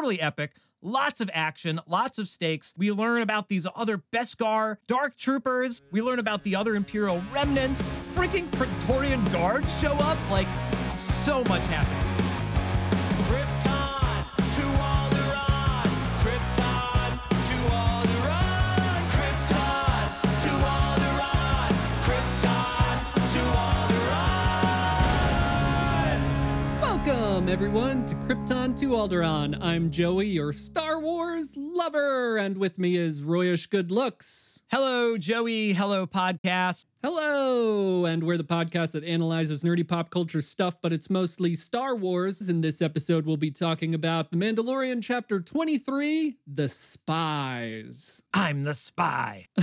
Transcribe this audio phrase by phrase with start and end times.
[0.00, 0.52] totally epic.
[0.82, 2.72] Lots of action, lots of stakes.
[2.74, 5.82] We learn about these other Beskar Dark Troopers.
[5.90, 7.82] We learn about the other Imperial remnants.
[8.14, 10.16] Freaking Praetorian guards show up.
[10.30, 10.48] Like,
[10.94, 12.09] so much happening.
[27.50, 29.58] Everyone, to Krypton to Alderaan.
[29.60, 34.62] I'm Joey, your Star Wars lover, and with me is Royish Good Looks.
[34.70, 35.72] Hello, Joey.
[35.72, 36.86] Hello, podcast.
[37.02, 41.96] Hello, and we're the podcast that analyzes nerdy pop culture stuff, but it's mostly Star
[41.96, 42.48] Wars.
[42.48, 48.22] In this episode, we'll be talking about The Mandalorian Chapter 23 The Spies.
[48.32, 49.48] I'm the spy.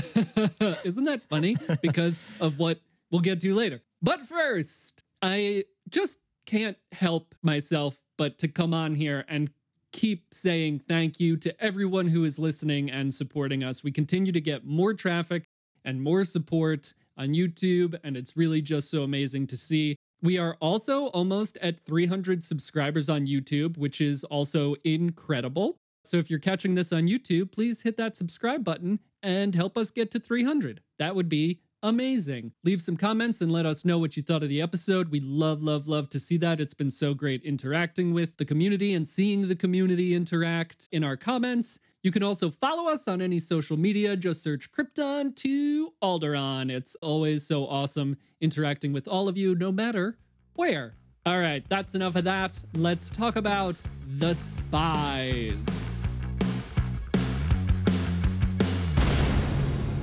[0.84, 1.56] Isn't that funny?
[1.82, 2.82] Because of what
[3.12, 3.82] we'll get to later.
[4.02, 9.52] But first, I just can't help myself but to come on here and
[9.92, 13.84] keep saying thank you to everyone who is listening and supporting us.
[13.84, 15.44] We continue to get more traffic
[15.86, 19.96] and more support on YouTube, and it's really just so amazing to see.
[20.22, 25.78] We are also almost at 300 subscribers on YouTube, which is also incredible.
[26.04, 29.92] So if you're catching this on YouTube, please hit that subscribe button and help us
[29.92, 30.82] get to 300.
[31.00, 32.54] That would be amazing.
[32.64, 35.10] Leave some comments and let us know what you thought of the episode.
[35.10, 36.60] We love, love, love to see that.
[36.60, 41.18] It's been so great interacting with the community and seeing the community interact in our
[41.18, 41.80] comments.
[42.04, 44.16] You can also follow us on any social media.
[44.16, 46.72] Just search Krypton to Alderaan.
[46.72, 50.18] It's always so awesome interacting with all of you, no matter
[50.56, 50.96] where.
[51.26, 52.58] All right, that's enough of that.
[52.74, 55.97] Let's talk about the spies.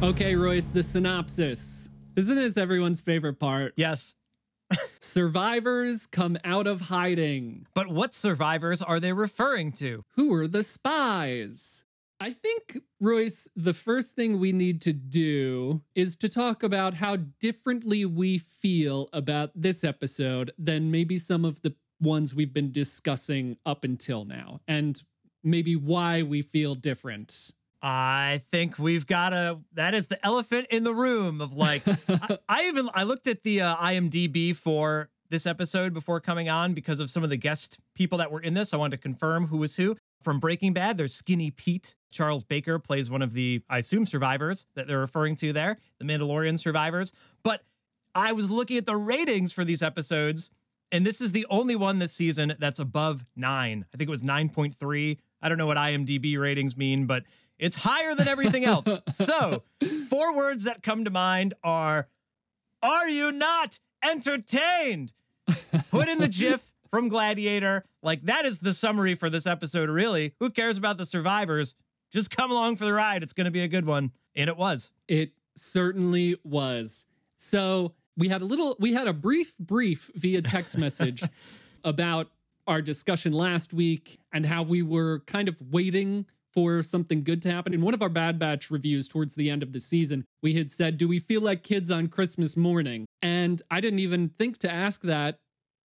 [0.04, 1.88] Okay, Royce, the synopsis.
[2.14, 3.72] Isn't this everyone's favorite part?
[3.78, 4.14] Yes.
[5.00, 7.66] Survivors come out of hiding.
[7.72, 10.04] But what survivors are they referring to?
[10.16, 11.84] Who are the spies?
[12.20, 17.16] I think, Royce, the first thing we need to do is to talk about how
[17.16, 23.56] differently we feel about this episode than maybe some of the ones we've been discussing
[23.64, 25.02] up until now, and
[25.42, 27.52] maybe why we feel different.
[27.86, 32.38] I think we've got a that is the elephant in the room of like I,
[32.48, 36.98] I even I looked at the uh, IMDb for this episode before coming on because
[36.98, 38.72] of some of the guest people that were in this.
[38.72, 39.98] I wanted to confirm who was who.
[40.22, 41.94] From Breaking Bad, there's Skinny Pete.
[42.10, 46.06] Charles Baker plays one of the I assume survivors that they're referring to there, the
[46.06, 47.12] Mandalorian survivors.
[47.42, 47.64] But
[48.14, 50.48] I was looking at the ratings for these episodes
[50.94, 53.84] and this is the only one this season that's above 9.
[53.92, 55.18] I think it was 9.3.
[55.42, 57.24] I don't know what IMDb ratings mean, but
[57.58, 59.00] it's higher than everything else.
[59.12, 59.62] so,
[60.08, 62.08] four words that come to mind are
[62.82, 65.12] Are you not entertained?
[65.90, 67.84] Put in the GIF from Gladiator.
[68.02, 70.34] Like, that is the summary for this episode, really.
[70.40, 71.74] Who cares about the survivors?
[72.12, 73.22] Just come along for the ride.
[73.22, 74.12] It's going to be a good one.
[74.36, 74.90] And it was.
[75.08, 77.06] It certainly was.
[77.36, 81.22] So we had a little, we had a brief brief via text message
[81.84, 82.28] about
[82.66, 87.50] our discussion last week and how we were kind of waiting for something good to
[87.50, 87.74] happen.
[87.74, 90.70] In one of our Bad Batch reviews towards the end of the season, we had
[90.70, 93.06] said, Do we feel like kids on Christmas morning?
[93.20, 95.38] And I didn't even think to ask that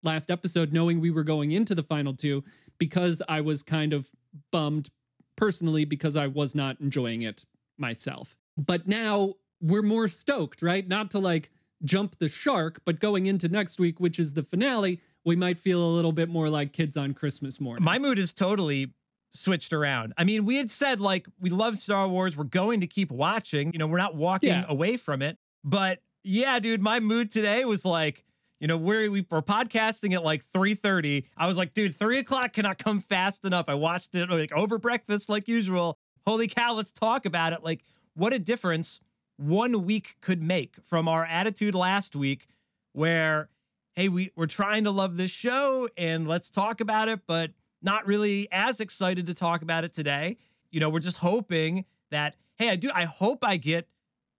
[0.03, 2.43] last episode, knowing we were going into the final two,
[2.77, 4.11] because I was kind of
[4.51, 4.89] bummed
[5.35, 7.45] personally because I was not enjoying it
[7.77, 8.35] myself.
[8.57, 10.87] But now we're more stoked, right?
[10.87, 11.49] Not to like
[11.83, 15.81] jump the shark, but going into next week, which is the finale, we might feel
[15.81, 17.83] a little bit more like kids on Christmas morning.
[17.83, 18.93] My mood is totally
[19.33, 20.13] switched around.
[20.17, 23.71] I mean, we had said like we love Star Wars, we're going to keep watching.
[23.73, 24.65] You know, we're not walking Yeah.
[24.67, 25.37] away from it.
[25.63, 28.25] But yeah, dude, my mood today was like,
[28.59, 31.25] you know, we're we were podcasting at like 3:30.
[31.37, 33.65] I was like, dude, three o'clock cannot come fast enough.
[33.69, 35.97] I watched it like over breakfast, like usual.
[36.27, 37.63] Holy cow, let's talk about it.
[37.63, 37.83] Like,
[38.15, 38.99] what a difference
[39.37, 42.47] one week could make from our attitude last week,
[42.93, 43.49] where
[43.95, 47.51] hey, we, we're trying to love this show and let's talk about it, but
[47.81, 50.37] not really as excited to talk about it today.
[50.71, 53.87] You know, we're just hoping that, hey, I do, I hope I get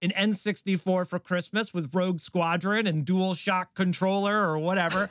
[0.02, 5.10] an N64 for Christmas with Rogue Squadron and Dual Shock controller or whatever.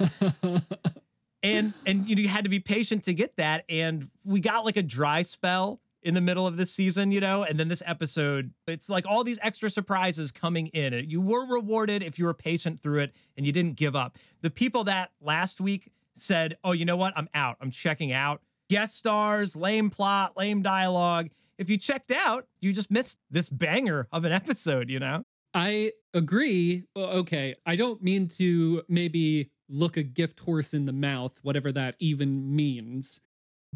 [1.42, 3.64] and and you had to be patient to get that.
[3.68, 7.42] And we got like a dry spell in the middle of this season, you know,
[7.42, 10.92] and then this episode, it's like all these extra surprises coming in.
[11.08, 14.16] You were rewarded if you were patient through it and you didn't give up.
[14.40, 17.12] The people that last week said, "Oh, you know what?
[17.16, 17.56] I'm out.
[17.60, 21.30] I'm checking out." Guest stars, lame plot, lame dialogue.
[21.56, 25.24] If you checked out, you just missed this banger of an episode, you know?
[25.54, 26.84] I agree.
[26.96, 31.96] Okay, I don't mean to maybe look a gift horse in the mouth, whatever that
[31.98, 33.20] even means,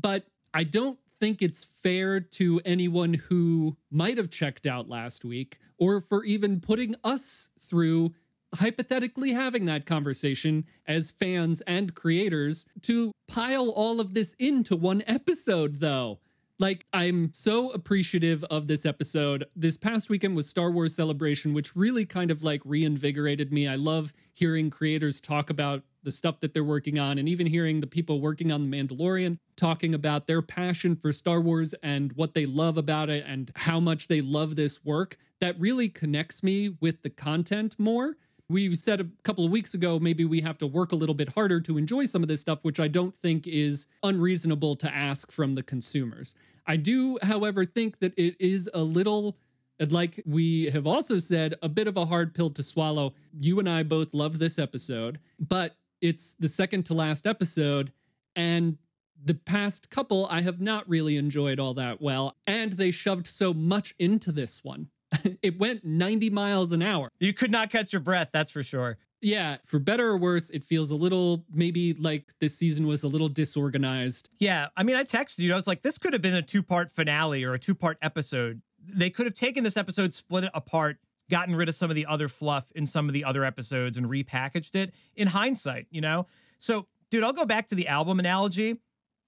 [0.00, 5.58] but I don't think it's fair to anyone who might have checked out last week
[5.78, 8.12] or for even putting us through
[8.56, 15.02] hypothetically having that conversation as fans and creators to pile all of this into one
[15.06, 16.18] episode, though.
[16.58, 19.46] Like, I'm so appreciative of this episode.
[19.56, 23.66] This past weekend was Star Wars Celebration, which really kind of like reinvigorated me.
[23.66, 27.80] I love hearing creators talk about the stuff that they're working on, and even hearing
[27.80, 32.34] the people working on The Mandalorian talking about their passion for Star Wars and what
[32.34, 35.16] they love about it and how much they love this work.
[35.40, 38.16] That really connects me with the content more
[38.48, 41.30] we said a couple of weeks ago maybe we have to work a little bit
[41.30, 45.32] harder to enjoy some of this stuff, which I don't think is unreasonable to ask
[45.32, 46.34] from the consumers.
[46.66, 49.36] I do, however, think that it is a little.
[49.80, 53.14] Like we have also said, a bit of a hard pill to swallow.
[53.40, 57.92] You and I both love this episode, but it's the second to last episode.
[58.36, 58.78] And
[59.24, 62.36] the past couple I have not really enjoyed all that well.
[62.46, 64.88] And they shoved so much into this one.
[65.42, 67.08] it went 90 miles an hour.
[67.20, 68.98] You could not catch your breath, that's for sure.
[69.20, 73.08] Yeah, for better or worse, it feels a little maybe like this season was a
[73.08, 74.28] little disorganized.
[74.38, 75.52] Yeah, I mean, I texted you.
[75.52, 77.98] I was like, this could have been a two part finale or a two part
[78.02, 78.62] episode.
[78.84, 80.98] They could have taken this episode, split it apart,
[81.30, 84.06] gotten rid of some of the other fluff in some of the other episodes, and
[84.06, 86.26] repackaged it in hindsight, you know?
[86.58, 88.80] So, dude, I'll go back to the album analogy.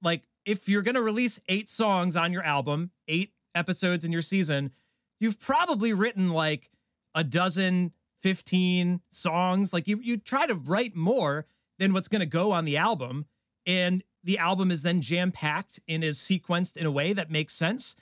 [0.03, 4.23] Like, if you're going to release eight songs on your album, eight episodes in your
[4.23, 4.73] season,
[5.21, 6.71] you've probably written like
[7.15, 9.73] a dozen, 15 songs.
[9.73, 11.47] Like you, you try to write more
[11.79, 13.27] than what's going to go on the album.
[13.67, 17.55] And the album is then jam packed and is sequenced in a way that makes
[17.55, 17.95] sense.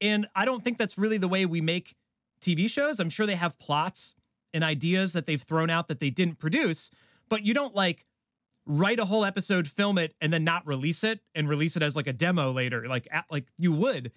[0.00, 1.94] And I don't think that's really the way we make
[2.40, 3.00] TV shows.
[3.00, 4.14] I'm sure they have plots
[4.52, 6.90] and ideas that they've thrown out that they didn't produce,
[7.28, 8.04] but you don't like
[8.66, 11.96] write a whole episode, film it, and then not release it and release it as
[11.96, 14.12] like a demo later, like like you would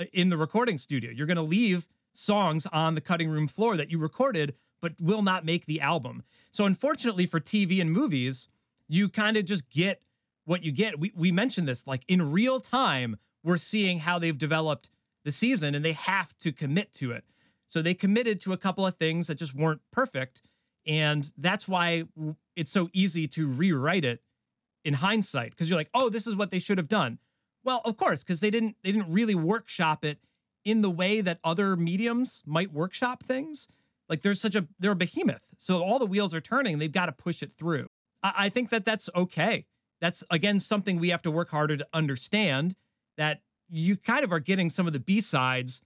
[0.00, 1.10] Uh, in the recording studio.
[1.10, 5.20] You're going to leave songs on the cutting room floor that you recorded but will
[5.20, 6.22] not make the album.
[6.50, 8.48] So unfortunately for TV and movies,
[8.88, 10.00] you kind of just get
[10.46, 10.98] what you get.
[10.98, 14.88] We we mentioned this like in real time we're seeing how they've developed
[15.24, 17.24] the season and they have to commit to it.
[17.66, 20.40] So they committed to a couple of things that just weren't perfect
[20.86, 22.04] and that's why
[22.56, 24.22] it's so easy to rewrite it
[24.82, 27.18] in hindsight because you're like, "Oh, this is what they should have done."
[27.64, 30.18] Well, of course, because they didn't they didn't really workshop it
[30.64, 33.68] in the way that other mediums might workshop things.
[34.08, 36.78] Like there's such a they're a behemoth, so all the wheels are turning.
[36.78, 37.88] They've got to push it through.
[38.22, 39.66] I, I think that that's okay.
[40.00, 42.74] That's again something we have to work harder to understand.
[43.16, 45.82] That you kind of are getting some of the B sides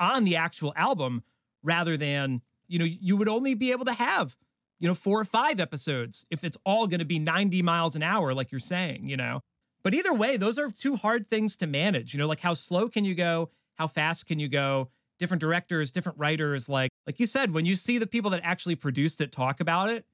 [0.00, 1.22] on the actual album
[1.62, 4.36] rather than you know you would only be able to have
[4.80, 8.02] you know four or five episodes if it's all going to be 90 miles an
[8.02, 9.42] hour like you're saying you know
[9.82, 12.14] but either way those are two hard things to manage.
[12.14, 13.50] You know like how slow can you go?
[13.76, 14.90] How fast can you go?
[15.18, 18.76] Different directors different writers like like you said when you see the people that actually
[18.76, 20.06] produced it talk about it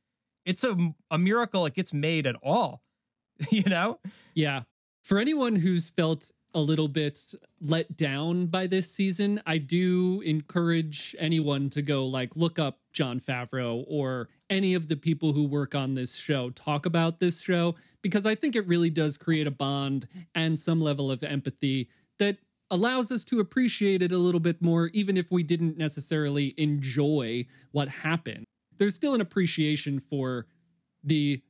[0.46, 2.82] it's a, a miracle it gets made at all
[3.50, 3.98] you know?
[4.34, 4.62] Yeah.
[5.02, 11.16] For anyone who's felt a little bit let down by this season i do encourage
[11.18, 15.74] anyone to go like look up jon favreau or any of the people who work
[15.74, 19.50] on this show talk about this show because i think it really does create a
[19.50, 22.38] bond and some level of empathy that
[22.70, 27.46] allows us to appreciate it a little bit more, even if we didn't necessarily enjoy
[27.72, 28.44] what happened.
[28.76, 30.46] There's still an appreciation for
[31.02, 31.42] the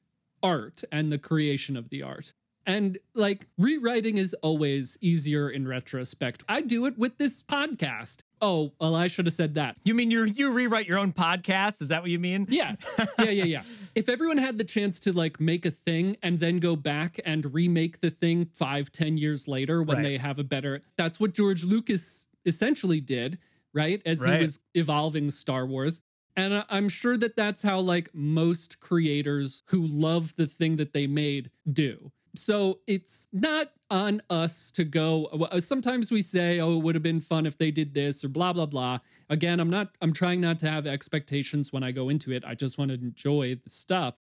[0.43, 2.35] art and the creation of the art.
[2.67, 6.45] And like rewriting is always easier in retrospect.
[6.49, 8.21] I do it with this podcast.
[8.43, 9.77] Oh, well, I should have said that.
[9.85, 11.81] You mean you you rewrite your own podcast?
[11.81, 12.47] Is that what you mean?
[12.51, 12.77] Yeah.
[13.19, 13.63] Yeah, yeah, yeah.
[13.95, 17.55] if everyone had the chance to like make a thing and then go back and
[17.55, 20.03] remake the thing five, ten years later when Right.
[20.03, 23.39] they have a better that's what George Lucas essentially did,
[23.73, 24.03] right?
[24.05, 24.35] As Right.
[24.37, 26.03] he was evolving Star Wars.
[26.37, 31.07] And I'm sure that that's how like most creators who love the thing that they
[31.07, 32.11] made do.
[32.37, 35.27] So it's not on us to go.
[35.27, 38.29] Uh, sometimes we say, "Oh, it would have been fun if they did this," or
[38.29, 38.99] blah blah blah.
[39.31, 39.97] Again, I'm not.
[40.01, 42.45] I'm trying not to have expectations when I go into it.
[42.45, 44.17] I just want to enjoy the stuff.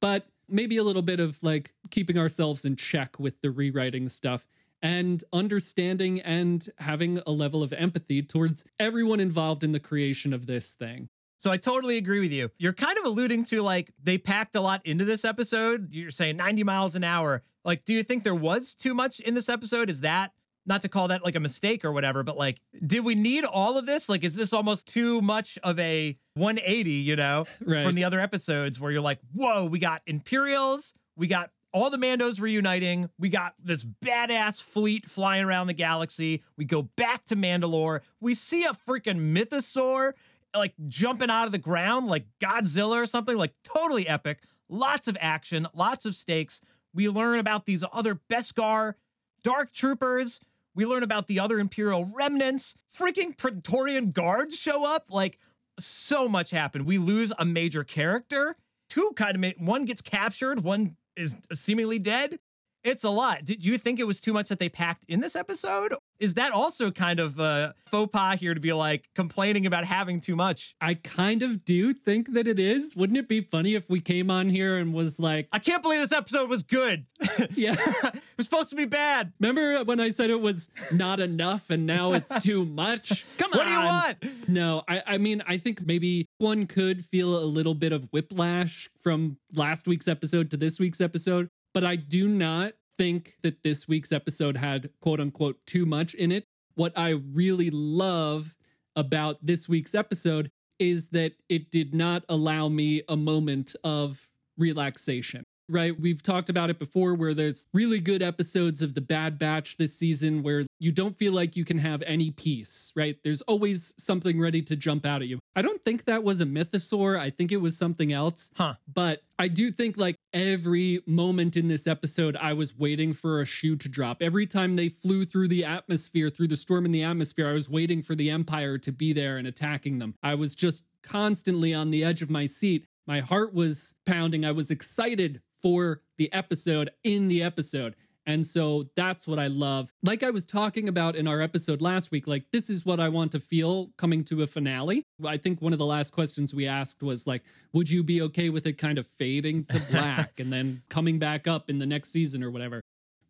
[0.00, 4.46] But maybe a little bit of like keeping ourselves in check with the rewriting stuff
[4.82, 10.46] and understanding and having a level of empathy towards everyone involved in the creation of
[10.46, 11.08] this thing.
[11.38, 12.50] So I totally agree with you.
[12.58, 15.92] You're kind of alluding to like they packed a lot into this episode.
[15.92, 17.42] You're saying 90 miles an hour.
[17.66, 19.90] Like, do you think there was too much in this episode?
[19.90, 20.32] Is that
[20.64, 23.76] not to call that like a mistake or whatever, but like, did we need all
[23.76, 24.08] of this?
[24.08, 27.84] Like, is this almost too much of a 180, you know, Right.
[27.84, 31.98] from the other episodes where you're like, whoa, we got Imperials, we got all the
[31.98, 33.10] Mandos reuniting.
[33.18, 36.42] We got this badass fleet flying around the galaxy.
[36.56, 38.00] We go back to Mandalore.
[38.18, 40.12] We see a freaking mythosaur
[40.54, 44.38] like jumping out of the ground like Godzilla or something, like totally epic.
[44.70, 46.62] Lots of action, lots of stakes.
[46.96, 48.94] We learn about these other Beskar
[49.42, 50.40] dark troopers.
[50.74, 52.74] We learn about the other Imperial remnants.
[52.90, 55.06] Freaking Praetorian guards show up.
[55.10, 55.38] Like,
[55.78, 56.86] so much happened.
[56.86, 58.56] We lose a major character.
[58.88, 62.38] Two kind of, one gets captured, one is seemingly dead.
[62.86, 63.44] It's a lot.
[63.44, 65.92] Did you think it was too much that they packed in this episode?
[66.20, 70.20] Is that also kind of a faux pas here to be like complaining about having
[70.20, 70.76] too much?
[70.80, 72.94] I kind of do think that it is.
[72.94, 76.00] Wouldn't it be funny if we came on here and was like, I can't believe
[76.00, 77.06] this episode was good.
[77.54, 77.74] yeah.
[77.76, 79.32] it was supposed to be bad.
[79.40, 83.26] Remember when I said it was not enough and now it's too much?
[83.36, 83.58] Come on.
[83.58, 84.48] What do you want?
[84.48, 88.88] No, I, I mean, I think maybe one could feel a little bit of whiplash
[89.00, 93.86] from last week's episode to this week's episode, but I do not think that this
[93.86, 96.46] week's episode had quote unquote too much in it.
[96.74, 98.54] What I really love
[98.96, 105.44] about this week's episode is that it did not allow me a moment of relaxation.
[105.68, 105.98] Right.
[105.98, 109.96] We've talked about it before where there's really good episodes of The Bad Batch this
[109.98, 113.16] season where you don't feel like you can have any peace, right?
[113.24, 115.40] There's always something ready to jump out at you.
[115.56, 117.18] I don't think that was a mythosaur.
[117.18, 118.50] I think it was something else.
[118.56, 118.74] Huh.
[118.92, 123.44] But I do think like every moment in this episode, I was waiting for a
[123.44, 124.22] shoe to drop.
[124.22, 127.68] Every time they flew through the atmosphere, through the storm in the atmosphere, I was
[127.68, 130.14] waiting for the Empire to be there and attacking them.
[130.22, 132.86] I was just constantly on the edge of my seat.
[133.06, 134.44] My heart was pounding.
[134.44, 137.94] I was excited for the episode in the episode.
[138.28, 139.92] And so that's what I love.
[140.02, 143.08] Like I was talking about in our episode last week, like this is what I
[143.08, 145.04] want to feel coming to a finale.
[145.24, 148.50] I think one of the last questions we asked was like, would you be okay
[148.50, 152.10] with it kind of fading to black and then coming back up in the next
[152.10, 152.80] season or whatever?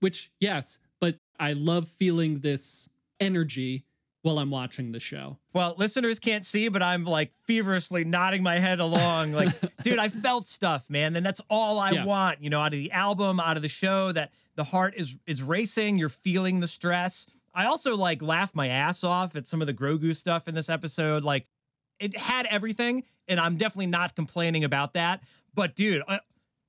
[0.01, 2.89] Which, yes, but I love feeling this
[3.21, 3.85] energy
[4.27, 5.39] while I'm watching the show.
[5.55, 9.33] Well, listeners can't see, but I'm like feverishly nodding my head along.
[9.33, 9.51] Like,
[9.85, 11.15] dude, I felt stuff, man.
[11.15, 12.05] And that's all I Yeah.
[12.05, 15.17] want, you know, out of the album, out of the show, that the heart is
[15.27, 15.97] is racing.
[15.99, 17.27] You're feeling the stress.
[17.55, 20.69] I also like laughed my ass off at some of the Grogu stuff in this
[20.69, 21.23] episode.
[21.23, 21.47] Like,
[22.01, 25.23] it had everything, and I'm definitely not complaining about that.
[25.55, 26.19] But dude, uh,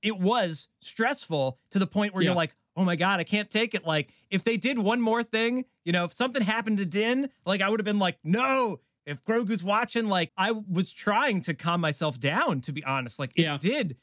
[0.00, 2.28] it was stressful to the point where Yeah.
[2.30, 3.84] you're like, oh my god, I can't take it.
[3.84, 7.60] Like, if they did one more thing, you know, if something happened to Din, like
[7.60, 8.80] I would have been like, no.
[9.04, 13.18] If Grogu's watching, like I was trying to calm myself down, to be honest.
[13.18, 13.96] Like it did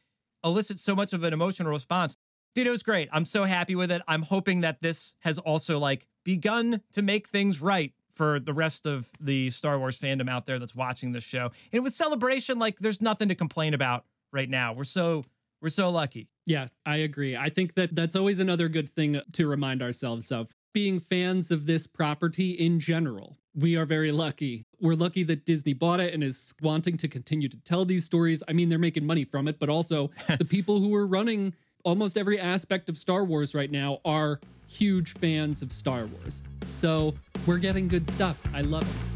[0.44, 2.17] elicit so much of an emotional response.
[2.55, 3.08] Dude, it was great.
[3.12, 4.01] I'm so happy with it.
[4.08, 8.88] I'm hoping that this has also like begun to make things right for the rest
[8.88, 11.51] of the Star Wars fandom out there that's watching this show.
[11.72, 14.74] And with celebration, like there's nothing to complain about right now.
[14.74, 15.25] We're so
[15.66, 16.28] we're so lucky.
[16.46, 17.36] Yeah, I agree.
[17.36, 20.54] I think that that's always another good thing to remind ourselves of.
[20.76, 24.68] Being fans of this property in general, we are very lucky.
[24.80, 28.44] We're lucky that Disney bought it and is wanting to continue to tell these stories.
[28.48, 32.16] I mean, they're making money from it, but also the people who are running almost
[32.16, 36.44] every aspect of Star Wars right now are huge fans of Star Wars.
[36.70, 37.16] So
[37.48, 38.38] we're getting good stuff.
[38.54, 39.15] I love it.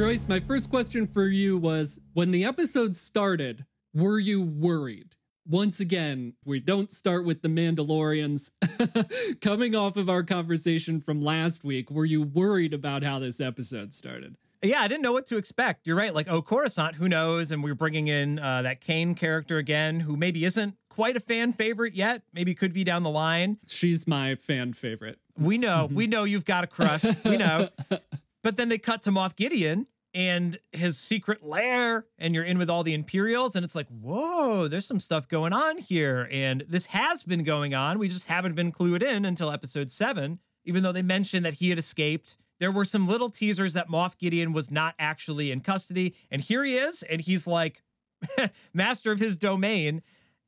[0.00, 5.16] Royce, my first question for you was when the episode started, were you worried?
[5.46, 8.50] Once again, we don't start with the Mandalorians.
[9.42, 13.92] Coming off of our conversation from last week, were you worried about how this episode
[13.92, 14.36] started?
[14.62, 15.86] Yeah, I didn't know what to expect.
[15.86, 16.14] You're right.
[16.14, 17.50] Like, oh, Coruscant, who knows?
[17.50, 21.52] And we're bringing in uh, that Kane character again, who maybe isn't quite a fan
[21.52, 22.22] favorite yet.
[22.32, 23.58] Maybe could be down the line.
[23.66, 25.18] She's my fan favorite.
[25.36, 27.04] We know, we know you've got a crush.
[27.22, 27.68] We know.
[28.42, 32.68] But then they cut to Moff Gideon and his secret lair, and you're in with
[32.68, 36.28] all the Imperials, and it's like, whoa, there's some stuff going on here.
[36.32, 37.98] And this has been going on.
[37.98, 41.70] We just haven't been clued in until episode seven, even though they mentioned that he
[41.70, 42.36] had escaped.
[42.58, 46.14] There were some little teasers that Moff Gideon was not actually in custody.
[46.30, 47.82] And here he is, and he's like
[48.74, 50.02] master of his domain.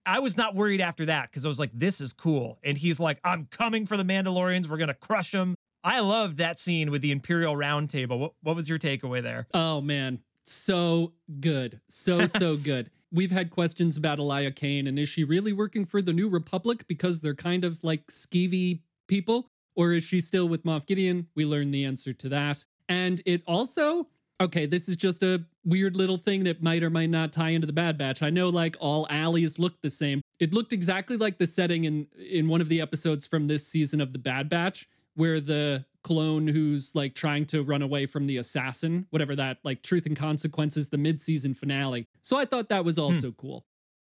[0.04, 2.58] I was not worried after that because I was like, this is cool.
[2.64, 4.68] And he's like, I'm coming for the Mandalorians.
[4.68, 5.54] We're going to crush them.
[5.84, 8.18] I loved that scene with the Imperial Roundtable.
[8.18, 9.46] What, what was your takeaway there?
[9.52, 11.80] Oh man, so good.
[11.88, 12.90] So so good.
[13.10, 16.86] We've had questions about Elia Kane and is she really working for the New Republic
[16.86, 21.28] because they're kind of like skeevy people or is she still with Moff Gideon?
[21.34, 22.64] We learned the answer to that.
[22.88, 24.08] And it also
[24.40, 27.66] okay, this is just a weird little thing that might or might not tie into
[27.66, 28.22] the Bad Batch.
[28.22, 30.20] I know like all alleys look the same.
[30.40, 34.00] It looked exactly like the setting in in one of the episodes from this season
[34.00, 38.36] of the Bad Batch where the clone who's like trying to run away from the
[38.36, 42.06] assassin, whatever that like Truth and Consequences, the mid-season finale.
[42.22, 43.02] So I thought that was hmm.
[43.02, 43.64] also cool.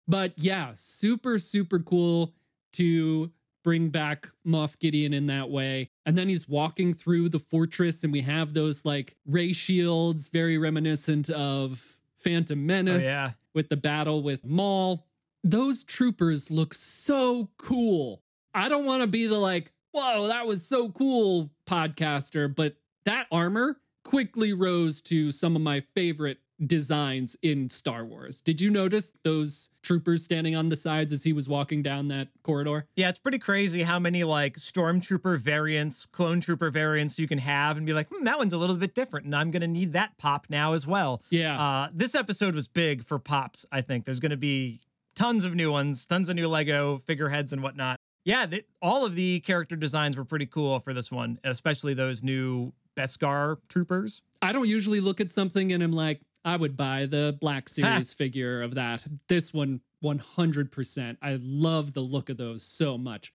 [0.07, 2.35] But yeah, super super cool
[2.75, 3.31] to
[3.65, 5.91] bring back Moff Gideon in that way.
[6.05, 10.59] And then he's walking through the fortress and we have those like ray shields very
[10.59, 13.31] reminiscent of Phantom Menace oh, yeah.
[13.55, 15.07] with the battle with Maul.
[15.43, 18.23] Those troopers look so cool.
[18.53, 23.27] I don't want to be the like, whoa, that was so cool podcaster, but that
[23.31, 28.41] armor quickly rose to some of my favorite designs in Star Wars.
[28.41, 32.29] Did you notice those troopers standing on the sides as he was walking down that
[32.43, 32.87] corridor?
[32.97, 37.77] Yeah, it's pretty crazy how many like stormtrooper variants, clone trooper variants you can have
[37.77, 40.17] and be like, hmm, that one's a little bit different, and I'm gonna need that
[40.19, 41.23] pop now as well.
[41.31, 41.61] Yeah.
[41.61, 43.67] Uh, this episode was big for pops.
[43.73, 44.81] I think there's gonna be
[45.15, 47.99] tons of new ones, tons of new Lego figureheads and whatnot.
[48.25, 52.23] Yeah, th- all of the character designs were pretty cool for this one, especially those
[52.23, 54.23] new Beskar troopers.
[54.41, 58.13] I don't usually look at something and I'm like, I would buy the Black Series
[58.13, 59.05] figure of that.
[59.29, 61.17] This one, 100%.
[61.23, 63.33] I love the look of those so much.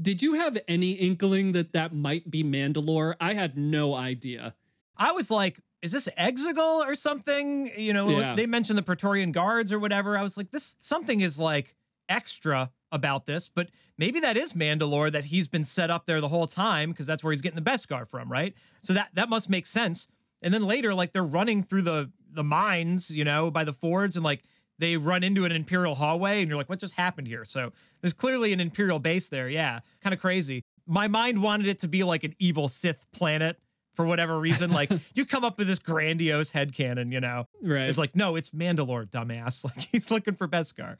[0.00, 3.14] Did you have any inkling that that might be Mandalore?
[3.20, 4.54] I had no idea.
[4.96, 7.70] I was like, is this Exegol or something?
[7.76, 8.34] You know, Yeah.
[8.34, 10.16] they mentioned the Praetorian Guards or whatever.
[10.16, 11.74] I was like, this something is like
[12.08, 16.28] extra about this, but maybe that is Mandalore that he's been set up there the
[16.28, 18.54] whole time because that's where he's getting the Beskar from, right?
[18.82, 20.06] So that that must make sense.
[20.42, 24.16] And then later, like they're running through the the mines, you know, by the fords,
[24.16, 24.42] and like
[24.78, 27.44] they run into an Imperial hallway, and you're like, what just happened here?
[27.44, 29.48] So there's clearly an Imperial base there.
[29.48, 30.62] Yeah, kind of crazy.
[30.86, 33.58] My mind wanted it to be like an evil Sith planet
[33.94, 34.72] for whatever reason.
[34.72, 37.46] Like you come up with this grandiose head headcanon, you know.
[37.62, 37.88] Right.
[37.88, 39.64] It's like, no, it's Mandalore, dumbass.
[39.72, 40.96] Like he's looking for Beskar.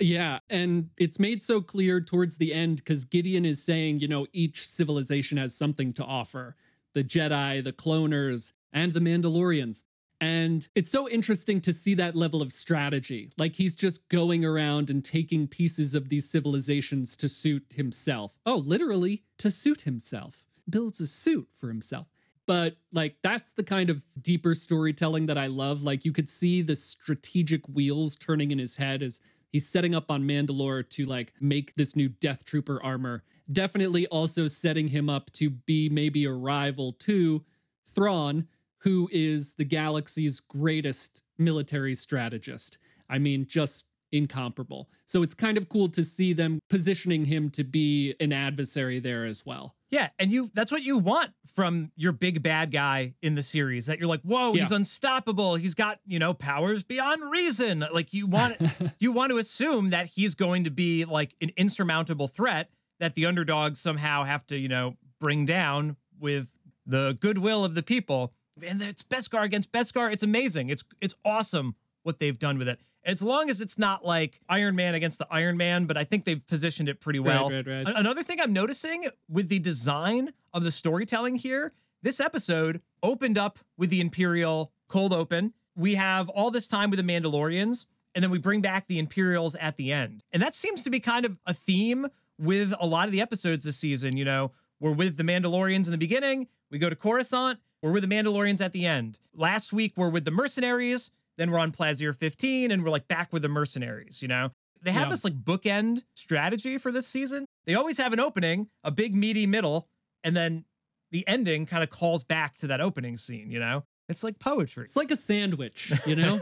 [0.00, 4.26] Yeah, and it's made so clear towards the end because Gideon is saying, you know,
[4.32, 6.56] each civilization has something to offer
[6.92, 9.84] the Jedi, the cloners, and the Mandalorians.
[10.20, 13.32] And it's so interesting to see that level of strategy.
[13.38, 18.32] Like he's just going around and taking pieces of these civilizations to suit himself.
[18.44, 20.44] Oh, literally, to suit himself.
[20.68, 22.08] Builds a suit for himself.
[22.46, 25.82] But like that's the kind of deeper storytelling that I love.
[25.82, 30.10] Like you could see the strategic wheels turning in his head as he's setting up
[30.10, 33.22] on Mandalore to like make this new Death Trooper armor.
[33.52, 37.44] Definitely also setting him up to be maybe a rival to
[37.86, 38.46] Thrawn,
[38.78, 42.78] who is the galaxy's greatest military strategist.
[43.08, 44.88] I mean, just incomparable.
[45.04, 49.24] So it's kind of cool to see them positioning him to be an adversary there
[49.24, 49.74] as well.
[49.90, 53.86] Yeah, and you that's what you want from your big bad guy in the series.
[53.86, 55.56] That you're like, whoa, he's unstoppable.
[55.56, 57.84] He's got, you know, powers beyond reason.
[57.92, 58.56] Like you want
[59.00, 63.26] you want to assume that he's going to be like an insurmountable threat that the
[63.26, 66.48] underdogs somehow have to, you know, bring down with
[66.86, 68.32] the goodwill of the people.
[68.64, 70.12] And it's Beskar against Beskar.
[70.12, 70.68] It's amazing.
[70.68, 72.80] It's it's awesome what they've done with it.
[73.04, 76.24] As long as it's not like Iron Man against the Iron Man, but I think
[76.24, 77.50] they've positioned it pretty well.
[77.50, 77.86] right, right.
[77.88, 83.38] A- Another thing I'm noticing with the design of the storytelling here, this episode opened
[83.38, 85.54] up with the Imperial cold open.
[85.76, 89.54] We have all this time with the Mandalorians, and then we bring back the Imperials
[89.54, 90.24] at the end.
[90.32, 92.06] And that seems to be kind of a theme
[92.38, 94.16] with a lot of the episodes this season.
[94.16, 98.02] You know, we're with the Mandalorians in the beginning, we go to Coruscant, we're with
[98.06, 99.18] the Mandalorians at the end.
[99.34, 103.32] Last week, we're with the mercenaries, then we're on Plazir 15, and we're like back
[103.32, 104.50] with the mercenaries, you know?
[104.82, 105.10] They have Yeah.
[105.10, 107.46] this like bookend strategy for this season.
[107.66, 109.88] They always have an opening, a big meaty middle,
[110.24, 110.64] and then
[111.10, 113.84] the ending kind of calls back to that opening scene, you know?
[114.08, 114.84] It's like poetry.
[114.84, 116.40] It's like a sandwich, you know?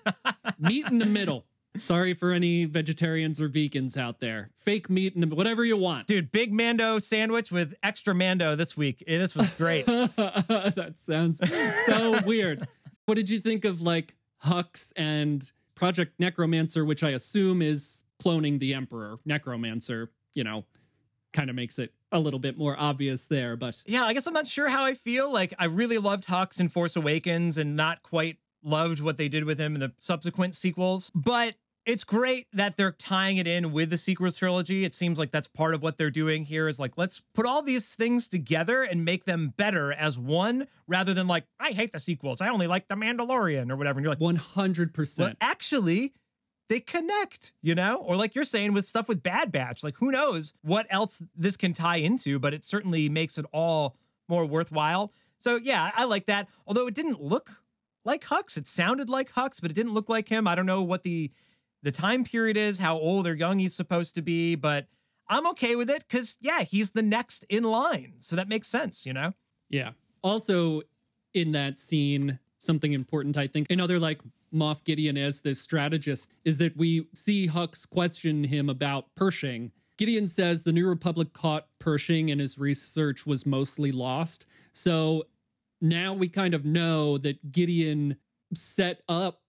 [0.58, 1.46] meat in the middle.
[1.78, 4.50] Sorry for any vegetarians or vegans out there.
[4.58, 6.06] Fake meat in the whatever you want.
[6.08, 9.02] Dude, big Mando sandwich with extra Mando this week.
[9.06, 9.86] Eh, This was great.
[9.86, 11.38] that sounds
[11.86, 12.66] so weird.
[13.06, 18.58] What did you think of like Hux and Project Necromancer, which I assume is cloning
[18.58, 19.18] the Emperor?
[19.24, 20.64] Necromancer, you know,
[21.32, 24.34] kind of makes it a little bit more obvious there, but yeah, I guess I'm
[24.34, 25.32] not sure how I feel.
[25.32, 29.44] Like, I really loved Hux in Force Awakens and not quite loved what they did
[29.44, 31.10] with him in the subsequent sequels.
[31.14, 31.54] But
[31.86, 34.84] it's great that they're tying it in with the sequel trilogy.
[34.84, 37.62] It seems like that's part of what they're doing here is like, let's put all
[37.62, 42.00] these things together and make them better as one rather than like, I hate the
[42.00, 42.40] sequels.
[42.40, 43.98] I only like The Mandalorian or whatever.
[43.98, 45.18] And you're like, 100%.
[45.18, 46.12] Well, actually,
[46.68, 47.96] they connect, you know?
[47.96, 51.56] Or like you're saying with stuff with Bad Batch, like who knows what else this
[51.56, 53.96] can tie into, but it certainly makes it all
[54.28, 55.12] more worthwhile.
[55.38, 56.46] So yeah, I like that.
[56.66, 57.62] Although it didn't look
[58.04, 58.56] like Hux.
[58.56, 60.46] It sounded like Hux, but it didn't look like him.
[60.46, 61.30] I don't know what the
[61.82, 64.86] the time period is, how old or young he's supposed to be, but
[65.28, 68.14] I'm okay with it because, yeah, he's the next in line.
[68.18, 69.32] So that makes sense, you know?
[69.68, 69.92] Yeah.
[70.22, 70.82] Also,
[71.32, 74.20] in that scene, something important, I think, another like
[74.52, 79.72] Moff Gideon as this strategist is that we see Hux question him about Pershing.
[79.96, 84.46] Gideon says the New Republic caught Pershing and his research was mostly lost.
[84.72, 85.26] So
[85.80, 88.16] now we kind of know that Gideon
[88.54, 89.42] set up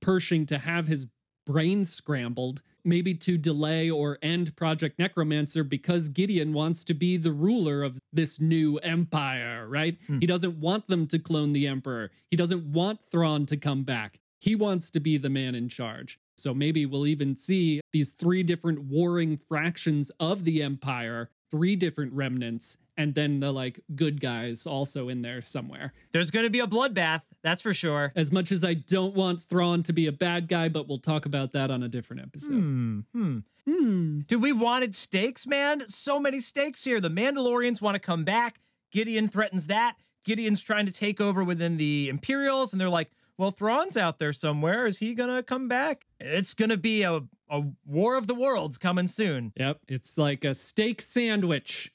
[0.00, 1.06] Pershing to have his
[1.46, 7.32] brain scrambled, maybe to delay or end Project Necromancer because Gideon wants to be the
[7.32, 9.96] ruler of this new empire, right?
[10.06, 10.18] Hmm.
[10.18, 12.10] He doesn't want them to clone the Emperor.
[12.30, 14.18] He doesn't want Thrawn to come back.
[14.40, 16.18] He wants to be the man in charge.
[16.36, 22.12] So maybe we'll even see these three different warring fractions of the Empire, three different
[22.12, 25.92] remnants, and then the like good guys also in there somewhere.
[26.12, 27.22] There's going to be a bloodbath.
[27.42, 28.12] That's for sure.
[28.16, 31.26] As much as I don't want Thrawn to be a bad guy, but we'll talk
[31.26, 32.54] about that on a different episode.
[32.54, 33.00] Hmm.
[33.12, 33.38] Hmm.
[33.68, 34.20] Hmm.
[34.20, 35.86] Dude, we wanted stakes, man.
[35.88, 37.00] So many stakes here.
[37.00, 38.60] The Mandalorians want to come back.
[38.92, 39.96] Gideon threatens that.
[40.24, 44.32] Gideon's trying to take over within the Imperials, and they're like, well, Thrawn's out there
[44.32, 44.86] somewhere.
[44.86, 46.06] Is he going to come back?
[46.18, 49.52] It's going to be a, a war of the worlds coming soon.
[49.56, 51.92] Yep, it's like a steak sandwich.